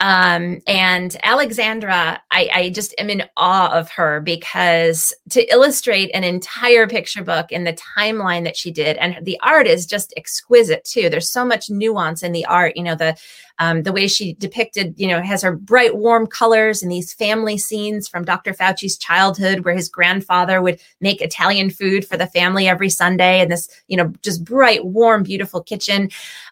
Um, 0.00 0.60
and 0.66 1.14
Alexandra, 1.22 2.22
I, 2.30 2.48
I 2.52 2.70
just 2.70 2.94
am 2.96 3.10
in 3.10 3.24
awe 3.36 3.70
of 3.70 3.90
her 3.90 4.20
because 4.20 5.14
to 5.28 5.44
illustrate 5.52 6.10
an 6.14 6.24
entire 6.24 6.86
picture 6.86 7.22
book 7.22 7.52
in 7.52 7.64
the 7.64 7.78
timeline 7.98 8.44
that 8.44 8.56
she 8.56 8.70
did, 8.70 8.96
and 8.96 9.18
the 9.22 9.38
art 9.42 9.66
is 9.66 9.84
just 9.84 10.14
exquisite 10.16 10.84
too. 10.84 11.10
There's 11.10 11.30
so 11.30 11.44
much 11.44 11.68
nuance 11.68 12.22
in 12.22 12.32
the 12.32 12.46
art. 12.46 12.76
You 12.76 12.84
know, 12.84 12.94
the 12.94 13.14
um, 13.60 13.82
the 13.82 13.92
way 13.92 14.08
she 14.08 14.32
depicted, 14.32 14.94
you 14.96 15.06
know, 15.06 15.20
has 15.20 15.42
her 15.42 15.54
bright, 15.54 15.94
warm 15.94 16.26
colors 16.26 16.82
and 16.82 16.90
these 16.90 17.12
family 17.12 17.58
scenes 17.58 18.08
from 18.08 18.24
Dr. 18.24 18.54
Fauci's 18.54 18.96
childhood, 18.96 19.60
where 19.60 19.74
his 19.74 19.88
grandfather 19.88 20.62
would 20.62 20.80
make 21.02 21.20
Italian 21.20 21.68
food 21.68 22.06
for 22.06 22.16
the 22.16 22.26
family 22.26 22.66
every 22.66 22.88
Sunday, 22.88 23.38
and 23.40 23.52
this, 23.52 23.68
you 23.86 23.98
know, 23.98 24.12
just 24.22 24.44
bright, 24.44 24.86
warm, 24.86 25.22
beautiful 25.22 25.62
kitchen. 25.62 26.08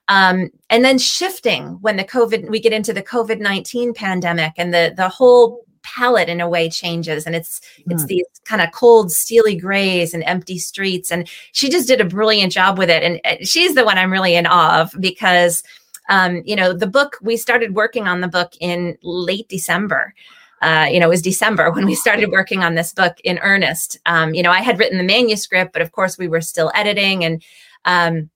Um, 0.08 0.50
and 0.68 0.84
then 0.84 0.98
shifting 0.98 1.78
when 1.80 1.96
the 1.96 2.04
COVID, 2.04 2.50
we 2.50 2.60
get 2.60 2.74
into 2.74 2.92
the 2.92 3.02
COVID 3.02 3.40
19 3.40 3.94
pandemic 3.94 4.52
and 4.58 4.72
the, 4.74 4.92
the 4.94 5.08
whole 5.08 5.64
palette 5.82 6.28
in 6.28 6.40
a 6.40 6.48
way 6.48 6.68
changes 6.68 7.24
and 7.24 7.34
it's 7.34 7.60
mm. 7.78 7.92
it's 7.92 8.02
hmm. 8.02 8.08
these 8.08 8.26
kind 8.44 8.60
of 8.60 8.70
cold 8.72 9.10
steely 9.10 9.56
grays 9.56 10.12
and 10.12 10.22
empty 10.24 10.58
streets 10.58 11.10
and 11.10 11.28
she 11.52 11.70
just 11.70 11.88
did 11.88 12.00
a 12.00 12.04
brilliant 12.04 12.52
job 12.52 12.76
with 12.76 12.90
it 12.90 13.02
and 13.02 13.48
she's 13.48 13.74
the 13.74 13.84
one 13.84 13.96
i'm 13.96 14.12
really 14.12 14.34
in 14.34 14.46
awe 14.46 14.80
of 14.80 14.92
because 15.00 15.62
um, 16.08 16.42
you 16.44 16.56
know 16.56 16.72
the 16.72 16.86
book 16.86 17.18
we 17.22 17.36
started 17.36 17.74
working 17.74 18.06
on 18.06 18.20
the 18.20 18.28
book 18.28 18.52
in 18.60 18.96
late 19.02 19.48
december 19.48 20.14
uh, 20.60 20.88
you 20.90 20.98
know, 20.98 21.06
it 21.06 21.10
was 21.10 21.22
December 21.22 21.70
when 21.74 21.86
we 21.86 21.94
started 21.94 22.32
working 22.32 22.64
on 22.64 22.74
this 22.74 22.92
book 22.92 23.16
in 23.22 23.38
earnest. 23.38 23.96
Um, 24.06 24.34
you 24.34 24.42
know, 24.42 24.50
I 24.50 24.60
had 24.60 24.78
written 24.78 24.98
the 24.98 25.04
manuscript, 25.04 25.72
but 25.72 25.82
of 25.82 25.92
course 25.92 26.18
we 26.18 26.26
were 26.26 26.40
still 26.40 26.72
editing 26.74 27.24
and 27.24 27.42
um, 27.84 28.30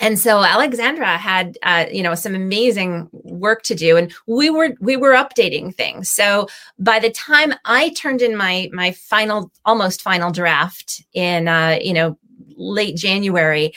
and 0.00 0.18
so 0.18 0.42
Alexandra 0.42 1.16
had, 1.16 1.56
uh, 1.62 1.84
you 1.92 2.02
know, 2.02 2.16
some 2.16 2.34
amazing 2.34 3.08
work 3.12 3.62
to 3.62 3.74
do, 3.74 3.96
and 3.96 4.12
we 4.26 4.50
were 4.50 4.70
we 4.80 4.96
were 4.96 5.12
updating 5.12 5.72
things. 5.72 6.10
So 6.10 6.48
by 6.78 6.98
the 6.98 7.10
time 7.10 7.54
I 7.64 7.90
turned 7.90 8.20
in 8.20 8.36
my 8.36 8.68
my 8.72 8.90
final, 8.92 9.52
almost 9.64 10.02
final 10.02 10.32
draft 10.32 11.04
in, 11.12 11.46
uh, 11.46 11.78
you 11.80 11.92
know, 11.92 12.18
late 12.56 12.96
January, 12.96 13.72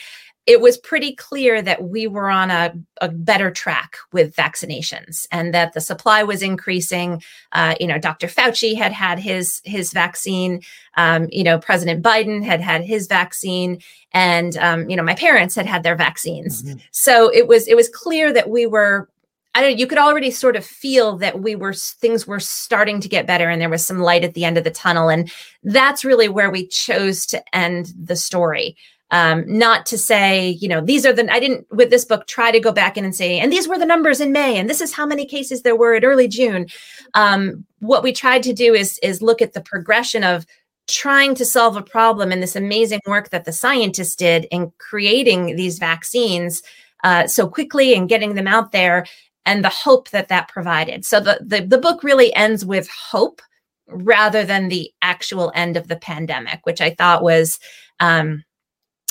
it 0.45 0.61
was 0.61 0.77
pretty 0.77 1.15
clear 1.15 1.61
that 1.61 1.83
we 1.83 2.05
were 2.07 2.29
on 2.29 2.51
a, 2.51 2.73
a, 3.01 3.09
better 3.09 3.49
track 3.49 3.97
with 4.11 4.35
vaccinations 4.35 5.27
and 5.31 5.53
that 5.53 5.73
the 5.73 5.81
supply 5.81 6.21
was 6.21 6.43
increasing. 6.43 7.21
Uh, 7.51 7.73
you 7.79 7.87
know, 7.87 7.97
Dr. 7.97 8.27
Fauci 8.27 8.75
had 8.75 8.91
had 8.91 9.17
his 9.17 9.61
his 9.65 9.91
vaccine. 9.91 10.61
Um, 10.97 11.27
you 11.31 11.43
know, 11.43 11.57
President 11.57 12.03
Biden 12.03 12.43
had 12.43 12.61
had 12.61 12.83
his 12.83 13.07
vaccine, 13.07 13.81
and 14.13 14.55
um, 14.57 14.89
you 14.89 14.95
know, 14.95 15.03
my 15.03 15.15
parents 15.15 15.55
had 15.55 15.65
had 15.65 15.83
their 15.83 15.95
vaccines. 15.95 16.63
Mm-hmm. 16.63 16.79
So 16.91 17.33
it 17.33 17.47
was 17.47 17.67
it 17.67 17.75
was 17.75 17.89
clear 17.89 18.31
that 18.33 18.49
we 18.49 18.65
were. 18.67 19.09
I 19.55 19.61
don't. 19.61 19.79
You 19.79 19.87
could 19.87 19.97
already 19.97 20.31
sort 20.31 20.57
of 20.57 20.65
feel 20.65 21.17
that 21.17 21.41
we 21.41 21.55
were 21.55 21.73
things 21.73 22.27
were 22.27 22.41
starting 22.41 22.99
to 22.99 23.09
get 23.09 23.25
better, 23.25 23.49
and 23.49 23.61
there 23.61 23.69
was 23.69 23.85
some 23.85 23.99
light 23.99 24.23
at 24.23 24.35
the 24.35 24.45
end 24.45 24.57
of 24.57 24.63
the 24.63 24.71
tunnel, 24.71 25.09
and 25.09 25.31
that's 25.63 26.05
really 26.05 26.27
where 26.27 26.51
we 26.51 26.67
chose 26.67 27.25
to 27.27 27.55
end 27.55 27.93
the 27.97 28.17
story 28.17 28.75
um, 29.11 29.43
not 29.47 29.85
to 29.87 29.97
say, 29.97 30.49
you 30.49 30.67
know, 30.67 30.81
these 30.81 31.05
are 31.05 31.13
the, 31.13 31.31
I 31.31 31.39
didn't 31.39 31.67
with 31.71 31.89
this 31.89 32.05
book 32.05 32.27
try 32.27 32.51
to 32.51 32.59
go 32.59 32.71
back 32.71 32.97
in 32.97 33.05
and 33.05 33.15
say, 33.15 33.39
and 33.39 33.51
these 33.51 33.67
were 33.67 33.77
the 33.77 33.85
numbers 33.85 34.19
in 34.19 34.31
May, 34.31 34.57
and 34.57 34.69
this 34.69 34.81
is 34.81 34.93
how 34.93 35.05
many 35.05 35.25
cases 35.25 35.61
there 35.61 35.75
were 35.75 35.95
at 35.95 36.03
early 36.03 36.27
June. 36.27 36.67
Um, 37.13 37.65
what 37.79 38.03
we 38.03 38.11
tried 38.11 38.43
to 38.43 38.53
do 38.53 38.73
is, 38.73 38.99
is 39.03 39.21
look 39.21 39.41
at 39.41 39.53
the 39.53 39.61
progression 39.61 40.23
of 40.23 40.45
trying 40.87 41.35
to 41.35 41.45
solve 41.45 41.77
a 41.77 41.81
problem 41.81 42.31
and 42.31 42.41
this 42.41 42.55
amazing 42.55 43.01
work 43.07 43.29
that 43.29 43.45
the 43.45 43.53
scientists 43.53 44.15
did 44.15 44.45
in 44.51 44.71
creating 44.77 45.55
these 45.55 45.79
vaccines 45.79 46.61
uh, 47.03 47.27
so 47.27 47.47
quickly 47.47 47.93
and 47.93 48.09
getting 48.09 48.35
them 48.35 48.47
out 48.47 48.71
there 48.71 49.05
and 49.45 49.63
the 49.63 49.69
hope 49.69 50.09
that 50.09 50.27
that 50.27 50.47
provided. 50.47 51.05
So 51.05 51.19
the, 51.19 51.39
the, 51.41 51.61
the 51.61 51.77
book 51.77 52.03
really 52.03 52.33
ends 52.35 52.65
with 52.65 52.89
hope 52.89 53.41
rather 53.87 54.43
than 54.43 54.67
the 54.67 54.91
actual 55.01 55.51
end 55.53 55.77
of 55.77 55.87
the 55.87 55.97
pandemic, 55.97 56.61
which 56.63 56.81
I 56.81 56.91
thought 56.91 57.21
was, 57.21 57.59
um, 57.99 58.43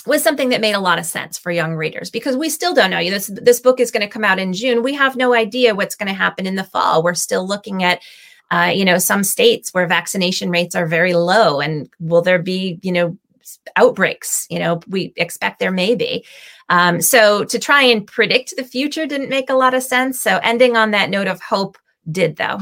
was 0.06 0.22
something 0.22 0.50
that 0.50 0.60
made 0.60 0.74
a 0.74 0.80
lot 0.80 0.98
of 0.98 1.06
sense 1.06 1.38
for 1.38 1.50
young 1.50 1.74
readers 1.74 2.10
because 2.10 2.36
we 2.36 2.48
still 2.48 2.74
don't 2.74 2.90
know. 2.90 3.02
This 3.02 3.28
this 3.28 3.60
book 3.60 3.80
is 3.80 3.90
going 3.90 4.02
to 4.02 4.12
come 4.12 4.24
out 4.24 4.38
in 4.38 4.52
June. 4.52 4.82
We 4.82 4.94
have 4.94 5.16
no 5.16 5.34
idea 5.34 5.74
what's 5.74 5.94
going 5.94 6.08
to 6.08 6.14
happen 6.14 6.46
in 6.46 6.56
the 6.56 6.64
fall. 6.64 7.02
We're 7.02 7.14
still 7.14 7.46
looking 7.46 7.82
at 7.82 8.02
uh, 8.50 8.72
you 8.74 8.84
know 8.84 8.98
some 8.98 9.24
states 9.24 9.72
where 9.72 9.86
vaccination 9.86 10.50
rates 10.50 10.74
are 10.74 10.86
very 10.86 11.14
low, 11.14 11.60
and 11.60 11.88
will 12.00 12.22
there 12.22 12.38
be 12.38 12.78
you 12.82 12.92
know 12.92 13.16
outbreaks? 13.76 14.46
You 14.50 14.58
know, 14.58 14.80
we 14.88 15.12
expect 15.16 15.58
there 15.58 15.70
may 15.70 15.94
be. 15.94 16.24
Um, 16.68 17.00
so 17.00 17.44
to 17.44 17.58
try 17.58 17.82
and 17.82 18.06
predict 18.06 18.56
the 18.56 18.64
future 18.64 19.06
didn't 19.06 19.28
make 19.28 19.50
a 19.50 19.54
lot 19.54 19.74
of 19.74 19.82
sense. 19.82 20.20
So 20.20 20.38
ending 20.42 20.76
on 20.76 20.92
that 20.92 21.10
note 21.10 21.26
of 21.26 21.40
hope 21.40 21.76
did 22.10 22.36
though. 22.36 22.60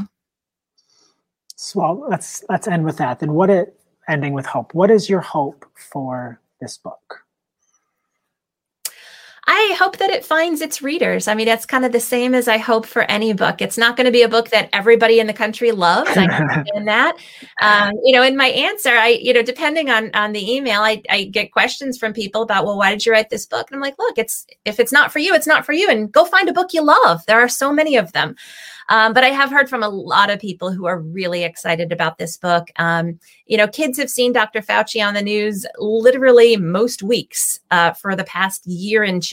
Well, 1.75 2.05
let's 2.09 2.43
let's 2.49 2.67
end 2.67 2.83
with 2.83 2.97
that. 2.97 3.19
Then 3.19 3.33
what 3.33 3.49
it 3.49 3.79
ending 4.07 4.33
with 4.33 4.45
hope. 4.45 4.73
What 4.73 4.91
is 4.91 5.09
your 5.09 5.21
hope 5.21 5.65
for 5.75 6.39
this 6.59 6.77
book? 6.77 7.22
I 9.45 9.75
hope 9.77 9.97
that 9.97 10.09
it 10.09 10.23
finds 10.23 10.61
its 10.61 10.81
readers. 10.81 11.27
I 11.27 11.33
mean, 11.33 11.49
it's 11.49 11.65
kind 11.65 11.83
of 11.83 11.91
the 11.91 11.99
same 11.99 12.33
as 12.33 12.47
I 12.47 12.57
hope 12.57 12.85
for 12.85 13.03
any 13.03 13.33
book. 13.33 13.61
It's 13.61 13.77
not 13.77 13.97
going 13.97 14.05
to 14.05 14.11
be 14.11 14.21
a 14.21 14.29
book 14.29 14.49
that 14.49 14.69
everybody 14.71 15.19
in 15.19 15.27
the 15.27 15.33
country 15.33 15.71
loves. 15.71 16.11
I 16.15 16.23
understand 16.31 16.87
that. 16.87 17.17
Um, 17.61 17.93
you 18.03 18.13
know, 18.13 18.23
in 18.23 18.37
my 18.37 18.47
answer, 18.47 18.91
I, 18.91 19.09
you 19.09 19.33
know, 19.33 19.41
depending 19.41 19.89
on 19.89 20.11
on 20.13 20.31
the 20.31 20.51
email, 20.51 20.81
I, 20.81 21.01
I 21.09 21.25
get 21.25 21.51
questions 21.51 21.97
from 21.97 22.13
people 22.13 22.41
about, 22.41 22.65
well, 22.65 22.77
why 22.77 22.91
did 22.91 23.05
you 23.05 23.11
write 23.11 23.29
this 23.29 23.45
book? 23.45 23.69
And 23.69 23.75
I'm 23.75 23.81
like, 23.81 23.99
look, 23.99 24.17
it's 24.17 24.47
if 24.63 24.79
it's 24.79 24.93
not 24.93 25.11
for 25.11 25.19
you, 25.19 25.33
it's 25.33 25.47
not 25.47 25.65
for 25.65 25.73
you, 25.73 25.89
and 25.89 26.11
go 26.11 26.23
find 26.23 26.47
a 26.47 26.53
book 26.53 26.73
you 26.73 26.83
love. 26.83 27.25
There 27.25 27.39
are 27.39 27.49
so 27.49 27.73
many 27.73 27.97
of 27.97 28.13
them. 28.13 28.35
Um, 28.89 29.13
but 29.13 29.23
I 29.23 29.29
have 29.29 29.49
heard 29.49 29.69
from 29.69 29.83
a 29.83 29.89
lot 29.89 30.29
of 30.29 30.39
people 30.39 30.71
who 30.71 30.85
are 30.85 30.99
really 30.99 31.43
excited 31.43 31.91
about 31.91 32.17
this 32.17 32.37
book. 32.37 32.69
Um, 32.77 33.19
you 33.45 33.57
know, 33.57 33.67
kids 33.67 33.97
have 33.97 34.09
seen 34.09 34.33
Dr. 34.33 34.61
Fauci 34.61 35.05
on 35.05 35.13
the 35.13 35.21
news 35.21 35.65
literally 35.77 36.57
most 36.57 37.03
weeks 37.03 37.59
uh, 37.71 37.93
for 37.93 38.15
the 38.15 38.23
past 38.25 38.65
year 38.65 39.03
and 39.03 39.21
change. 39.23 39.32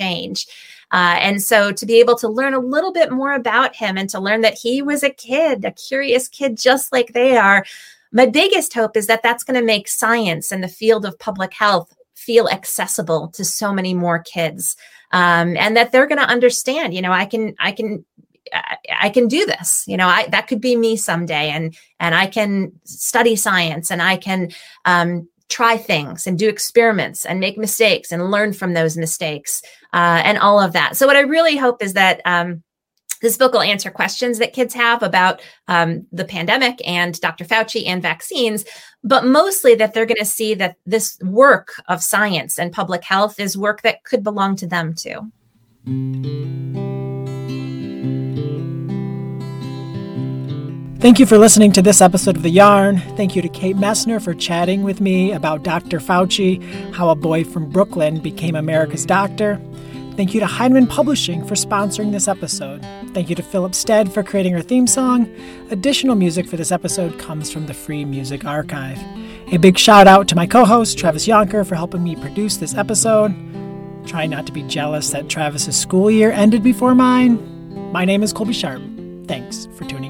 Uh, 0.93 1.17
and 1.21 1.43
so 1.43 1.71
to 1.71 1.87
be 1.87 2.01
able 2.01 2.17
to 2.17 2.29
learn 2.29 2.55
a 2.55 2.59
little 2.59 2.93
bit 2.93 3.13
more 3.13 3.35
about 3.35 3.77
him 3.77 3.97
and 3.97 4.11
to 4.11 4.19
learn 4.19 4.41
that 4.41 4.59
he 4.59 4.83
was 4.83 5.03
a 5.03 5.11
kid, 5.11 5.65
a 5.65 5.71
curious 5.71 6.29
kid 6.29 6.57
just 6.57 6.93
like 6.93 7.13
they 7.13 7.37
are, 7.37 7.65
my 8.13 8.27
biggest 8.27 8.75
hope 8.75 8.97
is 8.97 9.07
that 9.07 9.23
that's 9.23 9.45
going 9.45 9.59
to 9.59 9.65
make 9.65 9.89
science 9.89 10.51
and 10.51 10.65
the 10.65 10.69
field 10.69 11.05
of 11.05 11.19
public 11.19 11.55
health 11.55 11.95
feel 12.15 12.49
accessible 12.49 13.29
to 13.29 13.45
so 13.45 13.73
many 13.73 13.95
more 13.95 14.19
kids 14.19 14.77
um, 15.13 15.57
and 15.57 15.77
that 15.77 15.93
they're 15.93 16.07
going 16.07 16.19
to 16.19 16.25
understand 16.25 16.93
you 16.93 17.01
know 17.01 17.13
i 17.13 17.25
can 17.25 17.55
i 17.59 17.73
can 17.73 18.05
I 19.01 19.11
can 19.11 19.29
do 19.29 19.47
this. 19.47 19.85
You 19.87 19.97
know, 19.97 20.09
I 20.09 20.27
that 20.29 20.49
could 20.49 20.61
be 20.61 20.77
me 20.77 20.97
someday, 20.97 21.51
and 21.51 21.77
and 21.99 22.15
I 22.15 22.27
can 22.27 22.73
study 22.85 23.37
science, 23.37 23.91
and 23.91 24.03
I 24.03 24.17
can 24.17 24.51
um, 24.85 25.29
try 25.51 25.77
things 25.77 26.27
and 26.27 26.39
do 26.39 26.49
experiments 26.49 27.27
and 27.27 27.41
make 27.41 27.59
mistakes 27.59 28.13
and 28.13 28.31
learn 28.31 28.53
from 28.53 28.75
those 28.75 28.97
mistakes 28.97 29.63
uh, 29.93 30.23
and 30.25 30.39
all 30.39 30.61
of 30.61 30.73
that. 30.73 30.97
So, 30.97 31.07
what 31.07 31.17
I 31.17 31.21
really 31.21 31.57
hope 31.57 31.83
is 31.83 31.95
that. 31.95 32.21
Um, 32.25 32.63
this 33.23 33.37
book 33.37 33.53
will 33.53 33.61
answer 33.61 33.91
questions 33.91 34.39
that 34.39 34.55
kids 34.55 34.73
have 34.73 35.03
about 35.03 35.43
um, 35.69 36.07
the 36.11 36.25
pandemic 36.25 36.81
and 36.89 37.21
Dr. 37.21 37.45
Fauci 37.45 37.87
and 37.87 38.01
vaccines, 38.01 38.65
but 39.05 39.27
mostly 39.27 39.75
that 39.75 39.93
they're 39.93 40.07
going 40.07 40.17
to 40.17 40.25
see 40.25 40.55
that 40.55 40.77
this 40.87 41.19
work 41.23 41.75
of 41.89 42.03
science 42.03 42.59
and 42.59 42.73
public 42.73 43.05
health 43.05 43.39
is 43.39 43.59
work 43.59 43.83
that 43.83 44.05
could 44.05 44.25
belong 44.25 44.57
to 44.57 44.67
them 44.67 44.95
too. 44.95 45.31
Thank 51.01 51.19
you 51.19 51.25
for 51.25 51.39
listening 51.39 51.73
to 51.73 51.81
this 51.81 52.03
episode 52.03 52.37
of 52.37 52.43
The 52.43 52.51
Yarn. 52.51 52.99
Thank 53.17 53.35
you 53.35 53.41
to 53.41 53.49
Kate 53.49 53.75
Messner 53.75 54.23
for 54.23 54.35
chatting 54.35 54.83
with 54.83 55.01
me 55.01 55.33
about 55.33 55.63
Dr. 55.63 55.99
Fauci, 55.99 56.63
how 56.93 57.09
a 57.09 57.15
boy 57.15 57.43
from 57.43 57.71
Brooklyn 57.71 58.21
became 58.21 58.55
America's 58.55 59.07
doctor. 59.07 59.59
Thank 60.19 60.35
you 60.35 60.41
to 60.41 60.47
Heinemann 60.47 60.87
Publishing 60.87 61.43
for 61.47 61.55
sponsoring 61.55 62.13
this 62.13 62.29
episode. 62.29 62.83
Thank 63.15 63.31
you 63.31 63.35
to 63.37 63.43
Philip 63.43 63.75
Stead 63.75 64.13
for 64.13 64.23
creating 64.23 64.55
our 64.55 64.61
theme 64.61 64.87
song. 64.87 65.27
Additional 65.71 66.17
music 66.17 66.47
for 66.47 66.59
this 66.59 66.71
episode 66.71 67.19
comes 67.19 67.51
from 67.51 67.65
the 67.65 67.73
Free 67.73 68.05
Music 68.05 68.45
Archive. 68.45 69.01
A 69.55 69.57
big 69.57 69.79
shout 69.79 70.07
out 70.07 70.29
to 70.29 70.37
my 70.37 70.47
co 70.47 70.67
host, 70.67 70.99
Travis 70.99 71.27
Jonker, 71.27 71.67
for 71.67 71.77
helping 71.77 72.05
me 72.05 72.15
produce 72.15 72.59
this 72.59 72.75
episode. 72.75 73.35
Try 74.07 74.27
not 74.27 74.45
to 74.45 74.53
be 74.53 74.65
jealous 74.65 75.09
that 75.13 75.31
Travis's 75.31 75.77
school 75.77 76.11
year 76.11 76.31
ended 76.31 76.63
before 76.63 76.95
mine. 76.95 77.91
My 77.91 78.05
name 78.05 78.23
is 78.23 78.35
Colby 78.35 78.53
Sharp. 78.53 78.83
Thanks 79.27 79.67
for 79.77 79.87
tuning 79.87 80.10